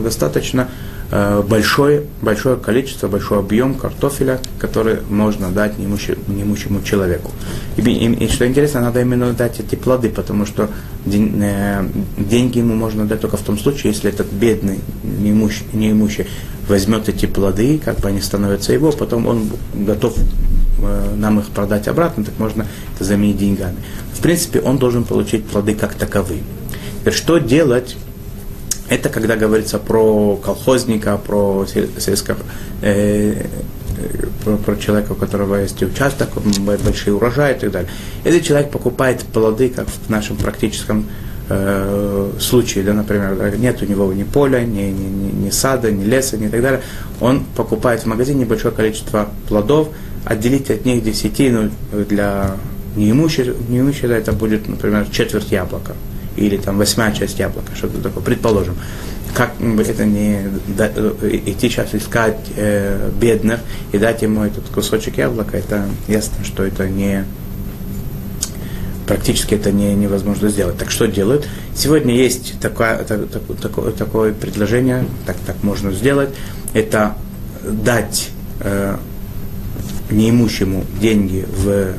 достаточно 0.03 0.69
а, 1.11 1.41
большое, 1.43 2.03
большое 2.21 2.57
количество, 2.57 3.07
большой 3.07 3.39
объем 3.39 3.75
картофеля, 3.75 4.41
который 4.59 4.99
можно 5.09 5.51
дать 5.51 5.79
неимущему, 5.79 6.17
неимущему 6.27 6.83
человеку. 6.83 7.31
И, 7.77 7.83
и, 7.83 8.25
и 8.25 8.29
что 8.29 8.47
интересно, 8.47 8.81
надо 8.81 9.01
именно 9.01 9.33
дать 9.33 9.61
эти 9.61 9.77
плоды, 9.77 10.11
потому 10.11 10.47
что 10.47 10.69
день, 11.05 11.41
э, 11.41 11.89
деньги 12.19 12.59
ему 12.59 12.75
можно 12.75 13.07
дать 13.07 13.21
только 13.21 13.37
в 13.37 13.43
том 13.43 13.57
случае, 13.57 13.93
если 13.93 14.11
этот 14.11 14.33
бедный, 14.33 14.81
неимущий, 15.05 15.65
неимущий 15.73 16.27
возьмет 16.69 17.09
эти 17.09 17.27
плоды, 17.27 17.81
как 17.83 18.01
бы 18.01 18.09
они 18.09 18.21
становятся 18.21 18.73
его, 18.73 18.93
потом 18.93 19.27
он 19.27 19.51
готов 19.75 20.17
э, 20.79 21.15
нам 21.17 21.41
их 21.41 21.47
продать 21.49 21.89
обратно, 21.89 22.25
так 22.25 22.39
можно 22.39 22.67
это 22.95 23.05
заменить 23.05 23.39
деньгами. 23.39 23.77
В 24.15 24.21
принципе, 24.21 24.61
он 24.61 24.79
должен 24.79 25.05
получить 25.05 25.47
плоды 25.47 25.75
как 25.75 25.95
таковые. 25.95 26.43
Теперь, 27.01 27.15
что 27.15 27.39
делать? 27.39 27.97
Это 28.89 29.09
когда 29.09 29.37
говорится 29.37 29.79
про 29.79 30.37
колхозника, 30.37 31.19
про 31.19 31.67
сельского, 31.67 32.39
э, 32.83 33.47
про, 34.45 34.57
про 34.57 34.77
человека, 34.77 35.13
у 35.13 35.15
которого 35.17 35.57
есть 35.57 35.83
участок, 35.83 36.31
большие 36.85 37.15
урожаи 37.15 37.57
и 37.57 37.59
так 37.59 37.71
далее. 37.71 37.91
Если 38.25 38.41
человек 38.41 38.71
покупает 38.71 39.23
плоды, 39.23 39.71
как 39.71 39.89
в 39.89 40.09
нашем 40.09 40.37
практическом 40.37 41.07
э, 41.49 42.31
случае, 42.41 42.85
да, 42.85 42.95
например, 42.95 43.57
нет 43.59 43.83
у 43.83 43.87
него 43.87 44.13
ни 44.13 44.25
поля, 44.25 44.61
ни, 44.61 44.83
ни, 44.83 45.09
ни, 45.09 45.45
ни 45.45 45.51
сада, 45.51 45.91
ни 45.91 46.05
леса, 46.05 46.37
ни 46.37 46.49
так 46.49 46.63
далее, 46.63 46.83
он 47.21 47.45
покупает 47.57 48.03
в 48.03 48.07
магазине 48.07 48.45
большое 48.45 48.75
количество 48.75 49.29
плодов, 49.49 49.89
отделить 50.25 50.71
от 50.71 50.85
них 50.85 51.05
десятину 51.05 51.71
для 52.09 52.57
неимущего, 52.97 53.55
неимущего 53.69 54.13
это 54.13 54.33
будет, 54.33 54.69
например, 54.69 55.07
четверть 55.11 55.53
яблока 55.53 55.95
или 56.37 56.57
там 56.57 56.79
восьмая 56.79 57.13
часть 57.13 57.39
яблока, 57.39 57.75
что-то 57.75 58.01
такое, 58.01 58.23
предположим. 58.23 58.77
Как 59.35 59.53
это 59.61 60.05
не 60.05 60.49
да, 60.69 60.89
идти 60.89 61.69
сейчас 61.69 61.95
искать 61.95 62.39
э, 62.57 63.11
бедных 63.21 63.61
и 63.93 63.99
дать 63.99 64.23
ему 64.23 64.45
этот 64.45 64.65
кусочек 64.69 65.19
яблока, 65.19 65.57
это 65.59 65.87
ясно, 66.09 66.45
что 66.45 66.65
это 66.65 66.89
не 66.89 67.25
практически 69.07 69.55
это 69.55 69.73
не, 69.73 69.95
невозможно 69.95 70.49
сделать. 70.49 70.77
Так 70.79 70.91
что 70.91 71.07
делают? 71.07 71.47
Сегодня 71.75 72.15
есть 72.15 72.59
такое, 72.61 73.05
так, 73.05 73.21
такое, 73.61 73.93
такое 73.93 74.33
предложение, 74.33 75.07
так, 75.25 75.37
так 75.47 75.57
можно 75.63 75.93
сделать, 75.93 76.31
это 76.75 77.17
дать 77.63 78.31
э, 78.61 78.97
неимущему 80.11 80.85
деньги 81.01 81.47
в, 81.49 81.95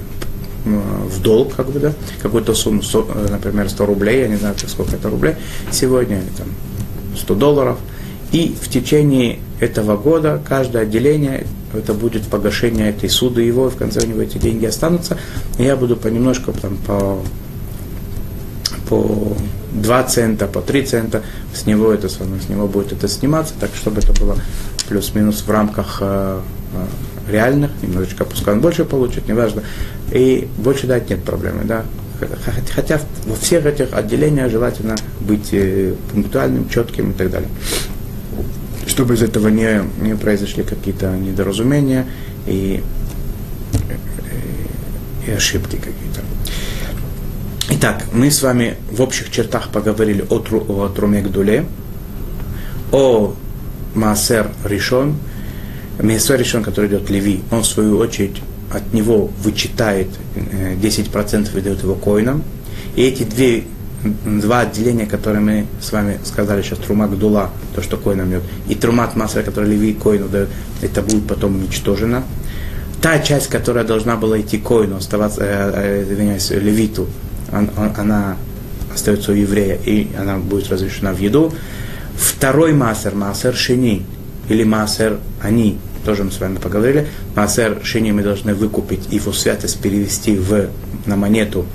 в 0.66 1.22
долг, 1.22 1.56
как 1.56 1.70
бы, 1.72 1.80
да, 1.80 1.94
какую-то 2.22 2.54
сумму, 2.54 2.82
100, 2.82 3.28
например, 3.30 3.70
100 3.70 3.86
рублей, 3.86 4.22
я 4.22 4.28
не 4.28 4.36
знаю, 4.36 4.56
сколько 4.68 4.96
это 4.96 5.10
рублей 5.10 5.36
сегодня, 5.72 6.18
или 6.18 6.30
там 6.38 6.48
100 7.18 7.36
долларов, 7.36 7.78
и 8.32 8.56
в 8.60 8.68
течение 8.68 9.40
этого 9.60 9.98
года 9.98 10.42
каждое 10.46 10.84
отделение 10.84 11.46
это 11.74 11.94
будет 11.94 12.24
погашение 12.24 12.90
этой 12.90 13.10
суды 13.10 13.44
его, 13.44 13.68
и 13.68 13.70
в 13.70 13.76
конце 13.76 14.02
у 14.02 14.08
него 14.08 14.22
эти 14.22 14.38
деньги 14.38 14.66
останутся. 14.66 15.18
И 15.58 15.64
я 15.64 15.76
буду 15.76 15.96
понемножку 15.96 16.54
там, 16.54 16.78
по, 16.78 17.22
по 18.90 19.34
2 19.74 20.04
цента, 20.04 20.48
по 20.48 20.62
3 20.62 20.84
цента, 20.84 21.24
с 21.54 21.66
него, 21.66 21.92
это, 21.92 22.10
с 22.10 22.20
него 22.50 22.68
будет 22.68 22.94
это 22.94 23.08
сниматься, 23.08 23.54
так 23.60 23.72
чтобы 23.76 24.00
это 24.00 24.14
было 24.20 24.38
плюс-минус 24.88 25.44
в 25.46 25.52
рамках 25.52 25.98
э, 26.02 26.40
э, 26.74 27.32
реальных, 27.32 27.72
немножечко 27.82 28.26
пускай 28.26 28.54
он 28.54 28.62
больше 28.62 28.86
получит, 28.86 29.28
неважно. 29.28 29.64
И 30.12 30.48
больше 30.58 30.88
дать 30.88 31.10
нет 31.10 31.24
проблемы, 31.24 31.64
да. 31.66 31.84
Хотя 32.74 33.00
во 33.26 33.36
всех 33.36 33.66
этих 33.66 33.94
отделениях 33.94 34.50
желательно 34.50 34.96
быть 35.20 35.50
э, 35.52 35.94
пунктуальным, 36.12 36.68
четким 36.70 37.12
и 37.12 37.14
так 37.14 37.30
далее 37.30 37.50
чтобы 38.98 39.14
из 39.14 39.22
этого 39.22 39.50
не, 39.50 39.84
не 40.02 40.16
произошли 40.16 40.64
какие-то 40.64 41.16
недоразумения 41.16 42.08
и, 42.48 42.82
и 45.28 45.32
ошибки 45.32 45.76
какие-то. 45.76 46.22
Итак, 47.70 48.06
мы 48.12 48.32
с 48.32 48.42
вами 48.42 48.76
в 48.92 49.00
общих 49.04 49.30
чертах 49.30 49.70
поговорили 49.70 50.26
о, 50.28 50.40
тру, 50.40 50.66
о 50.68 50.90
Труме 50.90 51.22
Гдуле, 51.22 51.68
о 52.92 53.36
Маасер 53.94 54.50
Ришон, 54.66 55.18
Маасер 56.02 56.40
Ришон, 56.40 56.64
который 56.64 56.90
идет 56.90 57.08
Леви, 57.12 57.44
он 57.52 57.62
в 57.62 57.68
свою 57.68 58.00
очередь 58.00 58.42
от 58.74 58.96
него 58.96 59.30
вычитает 59.44 60.08
10% 60.34 61.50
э, 61.54 61.60
и 61.60 61.62
дает 61.62 61.84
его 61.84 61.94
коинам. 61.94 62.44
И 62.96 63.04
эти 63.04 63.22
две, 63.22 63.66
два 64.26 64.62
отделения, 64.62 65.06
которые 65.06 65.42
мы 65.42 65.66
с 65.82 65.92
вами 65.92 66.20
сказали 66.24 66.62
сейчас, 66.62 66.80
Трума 66.80 67.08
Гдула, 67.08 67.50
то, 67.76 67.82
что 67.82 67.98
коинам 67.98 68.30
дает, 68.30 68.44
и 68.68 68.76
Трумат 68.76 69.16
Масер, 69.16 69.44
который 69.44 69.70
Леви 69.70 69.94
коину 69.94 70.28
дает, 70.28 70.50
это 70.82 71.02
будет 71.02 71.28
потом 71.28 71.56
уничтожено. 71.56 72.24
Та 73.02 73.20
часть, 73.20 73.48
которая 73.48 73.84
должна 73.84 74.16
была 74.16 74.42
идти 74.42 74.58
коину, 74.58 74.98
оставаться, 74.98 75.42
э, 75.44 75.72
э, 75.74 76.04
извиняюсь, 76.04 76.50
Левиту, 76.50 77.08
он, 77.52 77.70
он, 77.78 77.92
она 77.96 78.38
остается 78.94 79.32
у 79.32 79.36
еврея, 79.36 79.78
и 79.86 80.08
она 80.18 80.38
будет 80.38 80.70
разрешена 80.70 81.14
в 81.14 81.20
еду. 81.20 81.54
Второй 82.16 82.74
массер, 82.74 83.14
массер 83.14 83.56
шини, 83.56 84.06
или 84.50 84.64
массер 84.64 85.20
они, 85.42 85.78
тоже 86.04 86.24
мы 86.24 86.32
с 86.32 86.40
вами 86.40 86.58
поговорили, 86.58 87.08
массер 87.36 87.80
шини 87.84 88.12
мы 88.12 88.24
должны 88.24 88.56
выкупить, 88.56 89.12
его 89.12 89.32
святость 89.32 89.80
перевести 89.80 90.36
в, 90.36 90.68
на 91.06 91.16
монету 91.16 91.66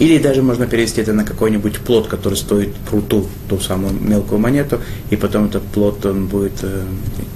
или 0.00 0.16
даже 0.16 0.42
можно 0.42 0.66
перевести 0.66 1.02
это 1.02 1.12
на 1.12 1.24
какой-нибудь 1.24 1.78
плод, 1.80 2.08
который 2.08 2.34
стоит 2.34 2.74
пруту, 2.74 3.26
ту 3.50 3.60
самую 3.60 3.92
мелкую 3.92 4.40
монету, 4.40 4.80
и 5.10 5.16
потом 5.16 5.44
этот 5.44 5.62
плод, 5.62 6.04
он 6.06 6.26
будет 6.26 6.54
э, 6.62 6.82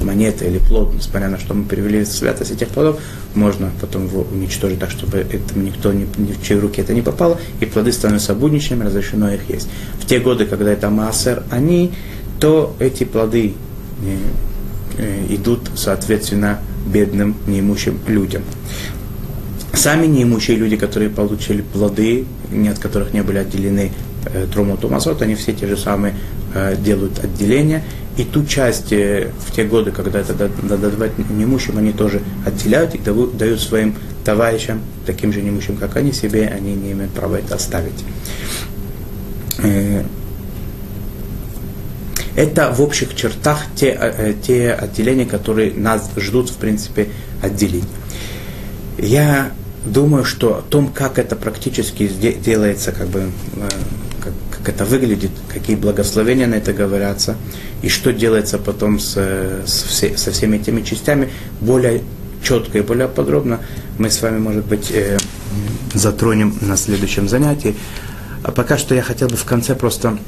монета 0.03 0.47
или 0.47 0.59
плод, 0.59 0.95
несмотря 0.95 1.29
на 1.29 1.39
что 1.39 1.53
мы 1.53 1.67
перевели 1.67 2.07
святость 2.07 2.53
этих 2.53 2.69
плодов, 2.69 2.99
можно 3.35 3.71
потом 3.83 4.07
его 4.07 4.27
уничтожить 4.33 4.79
так, 4.79 4.91
чтобы 4.91 5.19
это 5.19 5.59
никто 5.59 5.93
ни, 5.93 6.07
ни 6.17 6.33
в 6.33 6.43
чьи 6.43 6.57
руки 6.57 6.81
это 6.81 6.95
не 6.95 7.03
попало, 7.03 7.39
и 7.61 7.67
плоды 7.67 7.93
становятся 7.93 8.35
будничными, 8.35 8.83
разрешено 8.83 9.31
их 9.31 9.43
есть. 9.51 9.69
В 10.01 10.07
те 10.07 10.19
годы, 10.19 10.47
когда 10.47 10.73
это 10.73 10.89
массер, 10.89 11.43
они, 11.51 11.93
то 12.41 12.75
эти 12.79 13.05
плоды 13.05 13.53
э, 14.07 14.17
э, 14.97 15.27
идут, 15.35 15.71
соответственно, 15.77 16.61
бедным, 16.87 17.37
неимущим 17.47 17.99
людям. 18.07 18.43
Сами 19.77 20.07
неимущие 20.07 20.57
люди, 20.57 20.77
которые 20.77 21.11
получили 21.11 21.63
плоды, 21.63 22.27
не 22.51 22.69
от 22.69 22.79
которых 22.79 23.13
не 23.13 23.23
были 23.23 23.39
отделены 23.39 23.91
э, 24.27 24.47
Труму 24.53 24.77
Тумасот, 24.77 25.21
они 25.23 25.35
все 25.35 25.53
те 25.53 25.67
же 25.67 25.77
самые 25.77 26.15
э, 26.55 26.77
делают 26.77 27.23
отделения. 27.23 27.83
И 28.17 28.23
ту 28.23 28.45
часть 28.45 28.93
э, 28.93 29.31
в 29.45 29.53
те 29.53 29.65
годы, 29.65 29.91
когда 29.91 30.21
это 30.21 30.51
надо 30.63 30.91
давать 30.91 31.19
неимущим, 31.29 31.77
они 31.79 31.93
тоже 31.93 32.23
отделяют 32.47 32.95
и 32.95 32.99
дают 32.99 33.61
своим 33.61 33.97
товарищам, 34.25 34.81
таким 35.07 35.33
же 35.33 35.43
неимущим, 35.43 35.77
как 35.77 35.97
они, 35.97 36.13
себе, 36.13 36.47
они 36.47 36.75
не 36.75 36.93
имеют 36.93 37.13
права 37.13 37.37
это 37.37 37.57
оставить. 37.57 38.05
Э, 39.59 40.05
это 42.37 42.73
в 42.73 42.81
общих 42.81 43.15
чертах 43.17 43.65
те, 43.75 43.97
э, 44.01 44.35
те 44.41 44.73
отделения, 44.73 45.27
которые 45.27 45.73
нас 45.75 46.09
ждут, 46.17 46.51
в 46.51 46.57
принципе, 46.57 47.09
отделить. 47.43 47.85
Я 48.99 49.51
думаю, 49.85 50.25
что 50.25 50.59
о 50.59 50.63
том, 50.63 50.89
как 50.89 51.19
это 51.19 51.37
практически 51.37 52.09
делается, 52.09 52.93
как 52.93 53.09
бы, 53.09 53.31
э, 53.57 53.69
как, 54.51 54.69
это 54.69 54.85
выглядит, 54.87 55.31
какие 55.53 55.77
благословения 55.77 56.47
на 56.47 56.55
это 56.55 56.73
говорятся, 56.73 57.37
и 57.83 57.89
что 57.91 58.13
делается 58.13 58.59
потом 58.59 58.99
с, 58.99 59.15
с 59.67 59.83
все, 59.83 60.17
со 60.17 60.31
всеми 60.33 60.57
этими 60.57 60.81
частями, 60.81 61.31
более 61.61 62.03
четко 62.43 62.79
и 62.79 62.81
более 62.81 63.09
подробно 63.09 63.61
мы 63.99 64.11
с 64.11 64.23
вами, 64.23 64.39
может 64.39 64.65
быть, 64.65 64.91
э, 64.91 65.19
затронем 65.93 66.57
на 66.61 66.77
следующем 66.77 67.29
занятии. 67.29 67.75
А 68.43 68.53
пока 68.53 68.79
что 68.79 68.95
я 68.95 69.03
хотел 69.03 69.29
бы 69.29 69.37
в 69.37 69.45
конце 69.45 69.75
просто, 69.75 70.19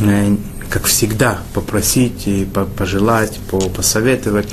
э, 0.00 0.36
как 0.68 0.86
всегда, 0.86 1.38
попросить 1.54 2.26
и 2.26 2.48
пожелать, 2.76 3.38
посоветовать 3.76 4.48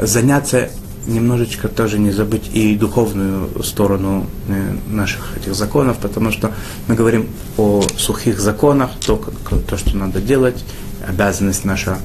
заняться 0.00 0.70
немножечко 1.06 1.68
тоже 1.68 1.98
не 1.98 2.10
забыть 2.10 2.50
и 2.52 2.76
духовную 2.76 3.62
сторону 3.62 4.26
э, 4.48 4.76
наших 4.88 5.36
этих 5.36 5.54
законов, 5.54 5.98
потому 5.98 6.30
что 6.30 6.52
мы 6.86 6.94
говорим 6.94 7.28
о 7.56 7.82
сухих 7.96 8.40
законах, 8.40 8.90
то, 9.04 9.22
то 9.68 9.76
что 9.76 9.96
надо 9.96 10.20
делать, 10.20 10.64
обязанность 11.06 11.64
наша 11.64 11.98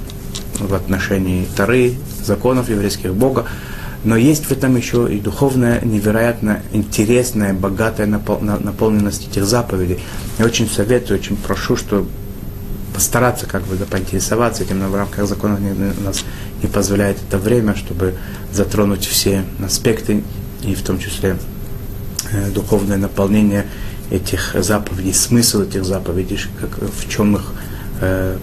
в 0.60 0.74
отношении 0.74 1.48
Тары, 1.56 1.94
законов 2.24 2.70
еврейских 2.70 3.14
Бога, 3.14 3.46
но 4.04 4.16
есть 4.16 4.46
в 4.46 4.52
этом 4.52 4.76
еще 4.76 5.12
и 5.14 5.20
духовная, 5.20 5.82
невероятно 5.82 6.62
интересная, 6.72 7.54
богатая 7.54 8.06
наполненность 8.06 9.28
этих 9.28 9.46
заповедей. 9.46 10.00
Я 10.38 10.46
очень 10.46 10.70
советую, 10.70 11.20
очень 11.20 11.36
прошу, 11.36 11.76
что 11.76 12.06
постараться 12.98 13.46
как 13.46 13.62
бы 13.62 13.76
да, 13.76 13.86
поинтересоваться 13.86 14.64
этим, 14.64 14.80
но 14.80 14.90
в 14.90 14.96
рамках 14.96 15.28
закона 15.28 15.60
у 15.60 16.04
нас 16.04 16.26
не 16.64 16.68
позволяет 16.68 17.20
это 17.28 17.38
время, 17.38 17.76
чтобы 17.76 18.16
затронуть 18.52 19.06
все 19.06 19.44
аспекты, 19.64 20.24
и 20.64 20.74
в 20.74 20.82
том 20.82 20.98
числе 20.98 21.38
э, 22.32 22.50
духовное 22.50 22.98
наполнение 22.98 23.68
этих 24.10 24.56
заповедей, 24.56 25.14
смысл 25.14 25.62
этих 25.62 25.86
заповедей, 25.86 26.40
как, 26.60 26.72
в 26.90 27.08
чем 27.08 27.36
их 27.36 27.54
э, 28.02 28.40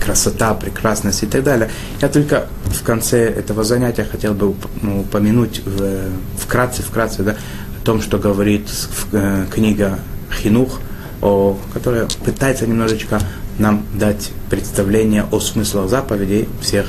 красота, 0.00 0.54
прекрасность 0.54 1.24
и 1.24 1.26
так 1.26 1.42
далее. 1.42 1.68
Я 2.00 2.08
только 2.08 2.46
в 2.66 2.84
конце 2.84 3.24
этого 3.24 3.64
занятия 3.64 4.04
хотел 4.04 4.32
бы 4.32 4.54
ну, 4.80 5.00
упомянуть 5.00 5.60
в, 5.66 6.04
вкратце, 6.38 6.84
вкратце, 6.84 7.24
да, 7.24 7.32
о 7.32 7.84
том, 7.84 8.00
что 8.00 8.18
говорит 8.18 8.68
э, 9.10 9.46
книга 9.52 9.98
Хинух, 10.40 10.78
о, 11.22 11.58
которая 11.72 12.06
пытается 12.24 12.66
немножечко 12.66 13.20
нам 13.58 13.84
дать 13.94 14.30
представление 14.50 15.24
о 15.30 15.40
смыслах 15.40 15.88
заповедей 15.90 16.48
всех, 16.60 16.86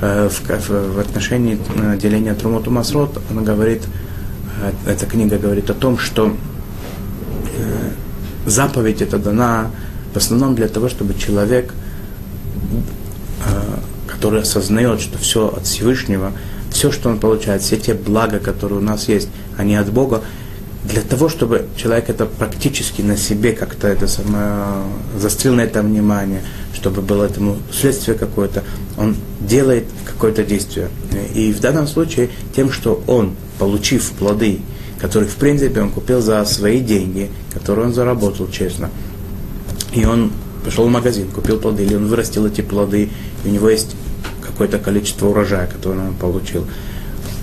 Э, 0.00 0.28
в, 0.28 0.68
в, 0.68 1.00
отношении 1.00 1.58
э, 1.74 1.98
деления 1.98 2.32
Трумоту 2.32 2.70
Масрот, 2.70 3.20
она 3.30 3.42
говорит, 3.42 3.82
э, 4.62 4.92
эта 4.92 5.06
книга 5.06 5.38
говорит 5.38 5.70
о 5.70 5.74
том, 5.74 5.98
что 5.98 6.36
заповедь 8.46 9.02
это 9.02 9.18
дана 9.18 9.72
в 10.14 10.16
основном 10.16 10.54
для 10.54 10.68
того, 10.68 10.88
чтобы 10.88 11.14
человек, 11.14 11.74
который 14.06 14.42
осознает, 14.42 15.00
что 15.00 15.18
все 15.18 15.48
от 15.48 15.66
Всевышнего, 15.66 16.32
все, 16.70 16.92
что 16.92 17.08
он 17.08 17.18
получает, 17.18 17.62
все 17.62 17.76
те 17.76 17.94
блага, 17.94 18.38
которые 18.38 18.78
у 18.78 18.82
нас 18.82 19.08
есть, 19.08 19.28
они 19.56 19.74
от 19.74 19.90
Бога, 19.92 20.22
для 20.88 21.02
того, 21.02 21.28
чтобы 21.28 21.66
человек 21.76 22.08
это 22.08 22.24
практически 22.24 23.02
на 23.02 23.16
себе 23.16 23.52
как-то 23.52 23.88
это 23.88 24.08
самое, 24.08 24.84
застрял 25.18 25.54
на 25.54 25.62
это 25.62 25.82
внимание, 25.82 26.42
чтобы 26.72 27.02
было 27.02 27.24
этому 27.24 27.58
следствие 27.72 28.16
какое-то, 28.16 28.64
он 28.96 29.16
делает 29.40 29.84
какое-то 30.06 30.44
действие. 30.44 30.88
И 31.34 31.52
в 31.52 31.60
данном 31.60 31.86
случае 31.86 32.30
тем, 32.56 32.72
что 32.72 33.02
он, 33.06 33.36
получив 33.58 34.12
плоды, 34.12 34.60
которых 34.98 35.30
в 35.30 35.36
принципе 35.36 35.82
он 35.82 35.90
купил 35.90 36.22
за 36.22 36.44
свои 36.46 36.80
деньги, 36.80 37.30
которые 37.52 37.86
он 37.86 37.94
заработал 37.94 38.48
честно, 38.50 38.90
и 39.92 40.04
он 40.06 40.32
пошел 40.64 40.86
в 40.86 40.90
магазин, 40.90 41.28
купил 41.28 41.58
плоды, 41.58 41.84
или 41.84 41.94
он 41.94 42.06
вырастил 42.06 42.46
эти 42.46 42.62
плоды, 42.62 43.10
и 43.44 43.48
у 43.48 43.50
него 43.50 43.68
есть 43.68 43.94
какое-то 44.42 44.78
количество 44.78 45.28
урожая, 45.28 45.66
которое 45.66 46.08
он 46.08 46.14
получил, 46.14 46.66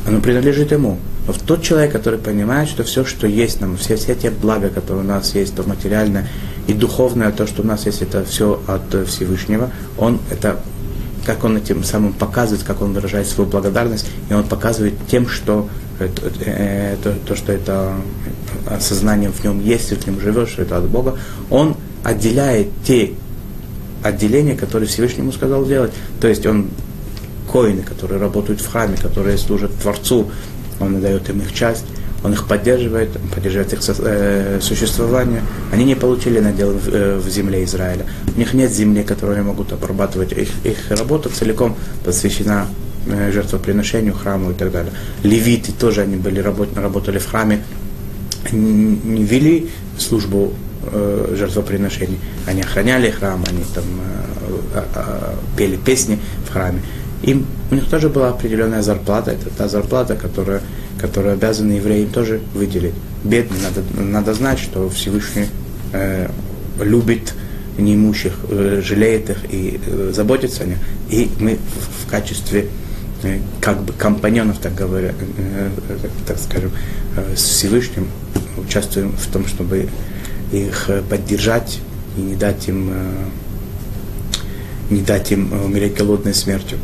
оно 0.08 0.20
принадлежит 0.20 0.72
ему. 0.72 1.00
Но 1.28 1.34
тот 1.34 1.64
человек, 1.64 1.92
который 1.92 2.20
понимает, 2.20 2.70
что 2.70 2.84
все, 2.84 3.04
что 3.04 3.28
есть 3.28 3.62
нам, 3.62 3.78
все, 3.78 3.96
все 3.96 4.16
те 4.16 4.30
блага, 4.30 4.70
которые 4.70 5.04
у 5.04 5.08
нас 5.08 5.34
есть, 5.36 5.56
то 5.56 5.64
материальное 5.64 6.28
и 6.68 6.74
духовное, 6.74 7.32
то, 7.32 7.48
что 7.48 7.62
у 7.62 7.66
нас 7.66 7.86
есть, 7.86 8.02
это 8.02 8.24
все 8.24 8.62
от 8.68 9.08
Всевышнего, 9.08 9.72
он 9.98 10.20
это 10.32 10.60
как 11.26 11.44
он 11.44 11.58
этим 11.58 11.84
самым 11.84 12.14
показывает, 12.14 12.64
как 12.64 12.82
он 12.82 12.94
выражает 12.94 13.28
свою 13.28 13.50
благодарность, 13.50 14.08
и 14.30 14.34
он 14.34 14.44
показывает 14.44 14.94
тем, 15.10 15.28
что 15.28 15.68
э, 16.00 16.96
то, 17.04 17.16
то, 17.26 17.36
что 17.36 17.52
это 17.52 17.96
осознание 18.68 19.32
в 19.32 19.44
нем 19.44 19.60
есть, 19.60 19.92
и 19.92 19.96
в 19.96 20.06
нем 20.06 20.22
живет, 20.22 20.50
что 20.50 20.62
это 20.62 20.78
от 20.78 20.88
Бога, 20.88 21.18
он 21.50 21.76
отделяет 22.04 22.68
те 22.84 23.14
отделения, 24.04 24.56
которые 24.56 24.88
Всевышнему 24.88 25.32
сказал 25.32 25.66
делать. 25.66 25.92
То 26.22 26.28
есть 26.28 26.46
он 26.46 26.70
коины, 27.52 27.82
которые 27.82 28.20
работают 28.20 28.62
в 28.62 28.72
храме, 28.72 28.98
которые 28.98 29.38
служат 29.38 29.74
Творцу, 29.80 30.30
он 30.80 31.02
дает 31.02 31.30
им 31.30 31.40
их 31.40 31.54
часть, 31.54 31.86
он 32.26 32.34
их 32.34 32.48
поддерживает, 32.48 33.10
он 33.16 33.30
поддерживает 33.30 33.74
их 33.74 33.80
э, 34.00 34.60
существование. 34.60 35.44
Они 35.72 35.84
не 35.84 35.96
получили 35.96 36.40
надел 36.40 36.72
э, 36.72 37.20
в 37.24 37.30
земле 37.30 37.64
Израиля. 37.64 38.06
У 38.36 38.40
них 38.40 38.54
нет 38.54 38.72
земли, 38.72 39.04
которую 39.04 39.38
они 39.38 39.46
могут 39.46 39.72
обрабатывать. 39.72 40.32
Их, 40.32 40.50
их 40.64 40.90
работа 40.90 41.30
целиком 41.30 41.76
посвящена 42.04 42.68
э, 43.06 43.32
жертвоприношению, 43.32 44.14
храму 44.14 44.52
и 44.52 44.54
так 44.56 44.72
далее. 44.72 44.92
Левиты 45.22 45.72
тоже 45.72 46.02
они 46.02 46.16
были, 46.16 46.40
работ, 46.40 46.70
работали 46.76 47.20
в 47.20 47.28
храме, 47.28 47.64
не 48.52 49.24
вели 49.24 49.70
службу 50.00 50.54
жертвоприношений. 51.32 52.20
Они 52.46 52.62
охраняли 52.62 53.10
храм, 53.10 53.44
они 53.48 53.64
там 53.74 53.84
пели 55.58 55.78
песни 55.78 56.20
в 56.48 56.54
храме. 56.54 56.80
Им, 57.26 57.48
у 57.72 57.76
них 57.76 57.90
тоже 57.90 58.10
была 58.10 58.30
определенная 58.30 58.84
зарплата, 58.84 59.32
это 59.32 59.50
та 59.50 59.68
зарплата, 59.68 60.16
которая, 60.16 60.62
которую 61.00 61.34
обязаны 61.34 61.74
евреи 61.74 62.04
им 62.04 62.10
тоже 62.10 62.40
выделить. 62.54 62.94
Бедные, 63.24 63.62
надо, 63.62 63.82
надо 64.00 64.34
знать, 64.36 64.60
что 64.60 64.88
Всевышний 64.90 65.48
э, 65.92 66.30
любит 66.80 67.34
неимущих, 67.80 68.34
э, 68.50 68.82
жалеет 68.86 69.32
их 69.32 69.38
и 69.52 69.80
э, 69.84 70.12
заботится 70.14 70.64
о 70.64 70.68
них. 70.68 70.78
И 71.10 71.32
мы 71.40 71.56
в, 71.56 72.06
в 72.06 72.10
качестве 72.12 72.68
э, 73.24 73.40
как 73.60 73.82
бы 73.82 73.92
компаньонов, 73.94 74.60
так 74.60 74.76
говоря, 74.76 75.16
э, 75.38 75.70
э, 75.90 76.08
так 76.28 76.38
скажем, 76.38 76.72
э, 77.18 77.36
с 77.36 77.42
Всевышним 77.42 78.08
участвуем 78.58 79.14
в 79.14 79.26
том, 79.34 79.48
чтобы 79.48 79.90
их 80.52 80.92
поддержать 81.10 81.80
и 82.18 82.22
не 82.22 82.36
дать 82.36 82.68
им, 82.68 82.92
э, 82.92 83.26
не 84.92 85.02
дать 85.02 85.32
им 85.32 85.52
умереть 85.52 85.96
голодной 85.96 86.36
смертью. 86.36 86.78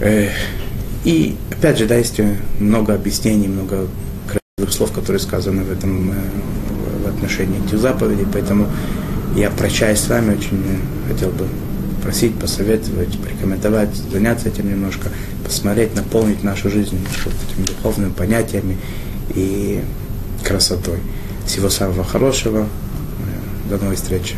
Э, 0.00 0.28
и 1.04 1.36
опять 1.50 1.78
же, 1.78 1.86
да, 1.86 1.96
есть 1.96 2.20
много 2.58 2.94
объяснений, 2.94 3.48
много 3.48 3.86
красивых 4.26 4.74
слов, 4.74 4.92
которые 4.92 5.20
сказаны 5.20 5.64
в 5.64 5.70
этом 5.70 6.12
в 7.04 7.08
отношении 7.08 7.64
этих 7.64 7.78
заповедей, 7.78 8.26
поэтому 8.32 8.68
я 9.36 9.50
прощаюсь 9.50 10.00
с 10.00 10.08
вами, 10.08 10.36
очень 10.36 10.80
хотел 11.08 11.30
бы 11.30 11.46
просить, 12.02 12.38
посоветовать, 12.38 13.18
порекомендовать, 13.18 13.94
заняться 13.94 14.48
этим 14.48 14.70
немножко, 14.70 15.08
посмотреть, 15.44 15.94
наполнить 15.94 16.42
нашу 16.44 16.70
жизнь 16.70 16.98
вот 17.24 17.34
этими 17.48 17.66
духовными 17.66 18.12
понятиями 18.12 18.78
и 19.34 19.82
красотой. 20.42 20.98
Всего 21.46 21.68
самого 21.68 22.04
хорошего. 22.04 22.66
До 23.68 23.78
новой 23.78 23.96
встречи. 23.96 24.36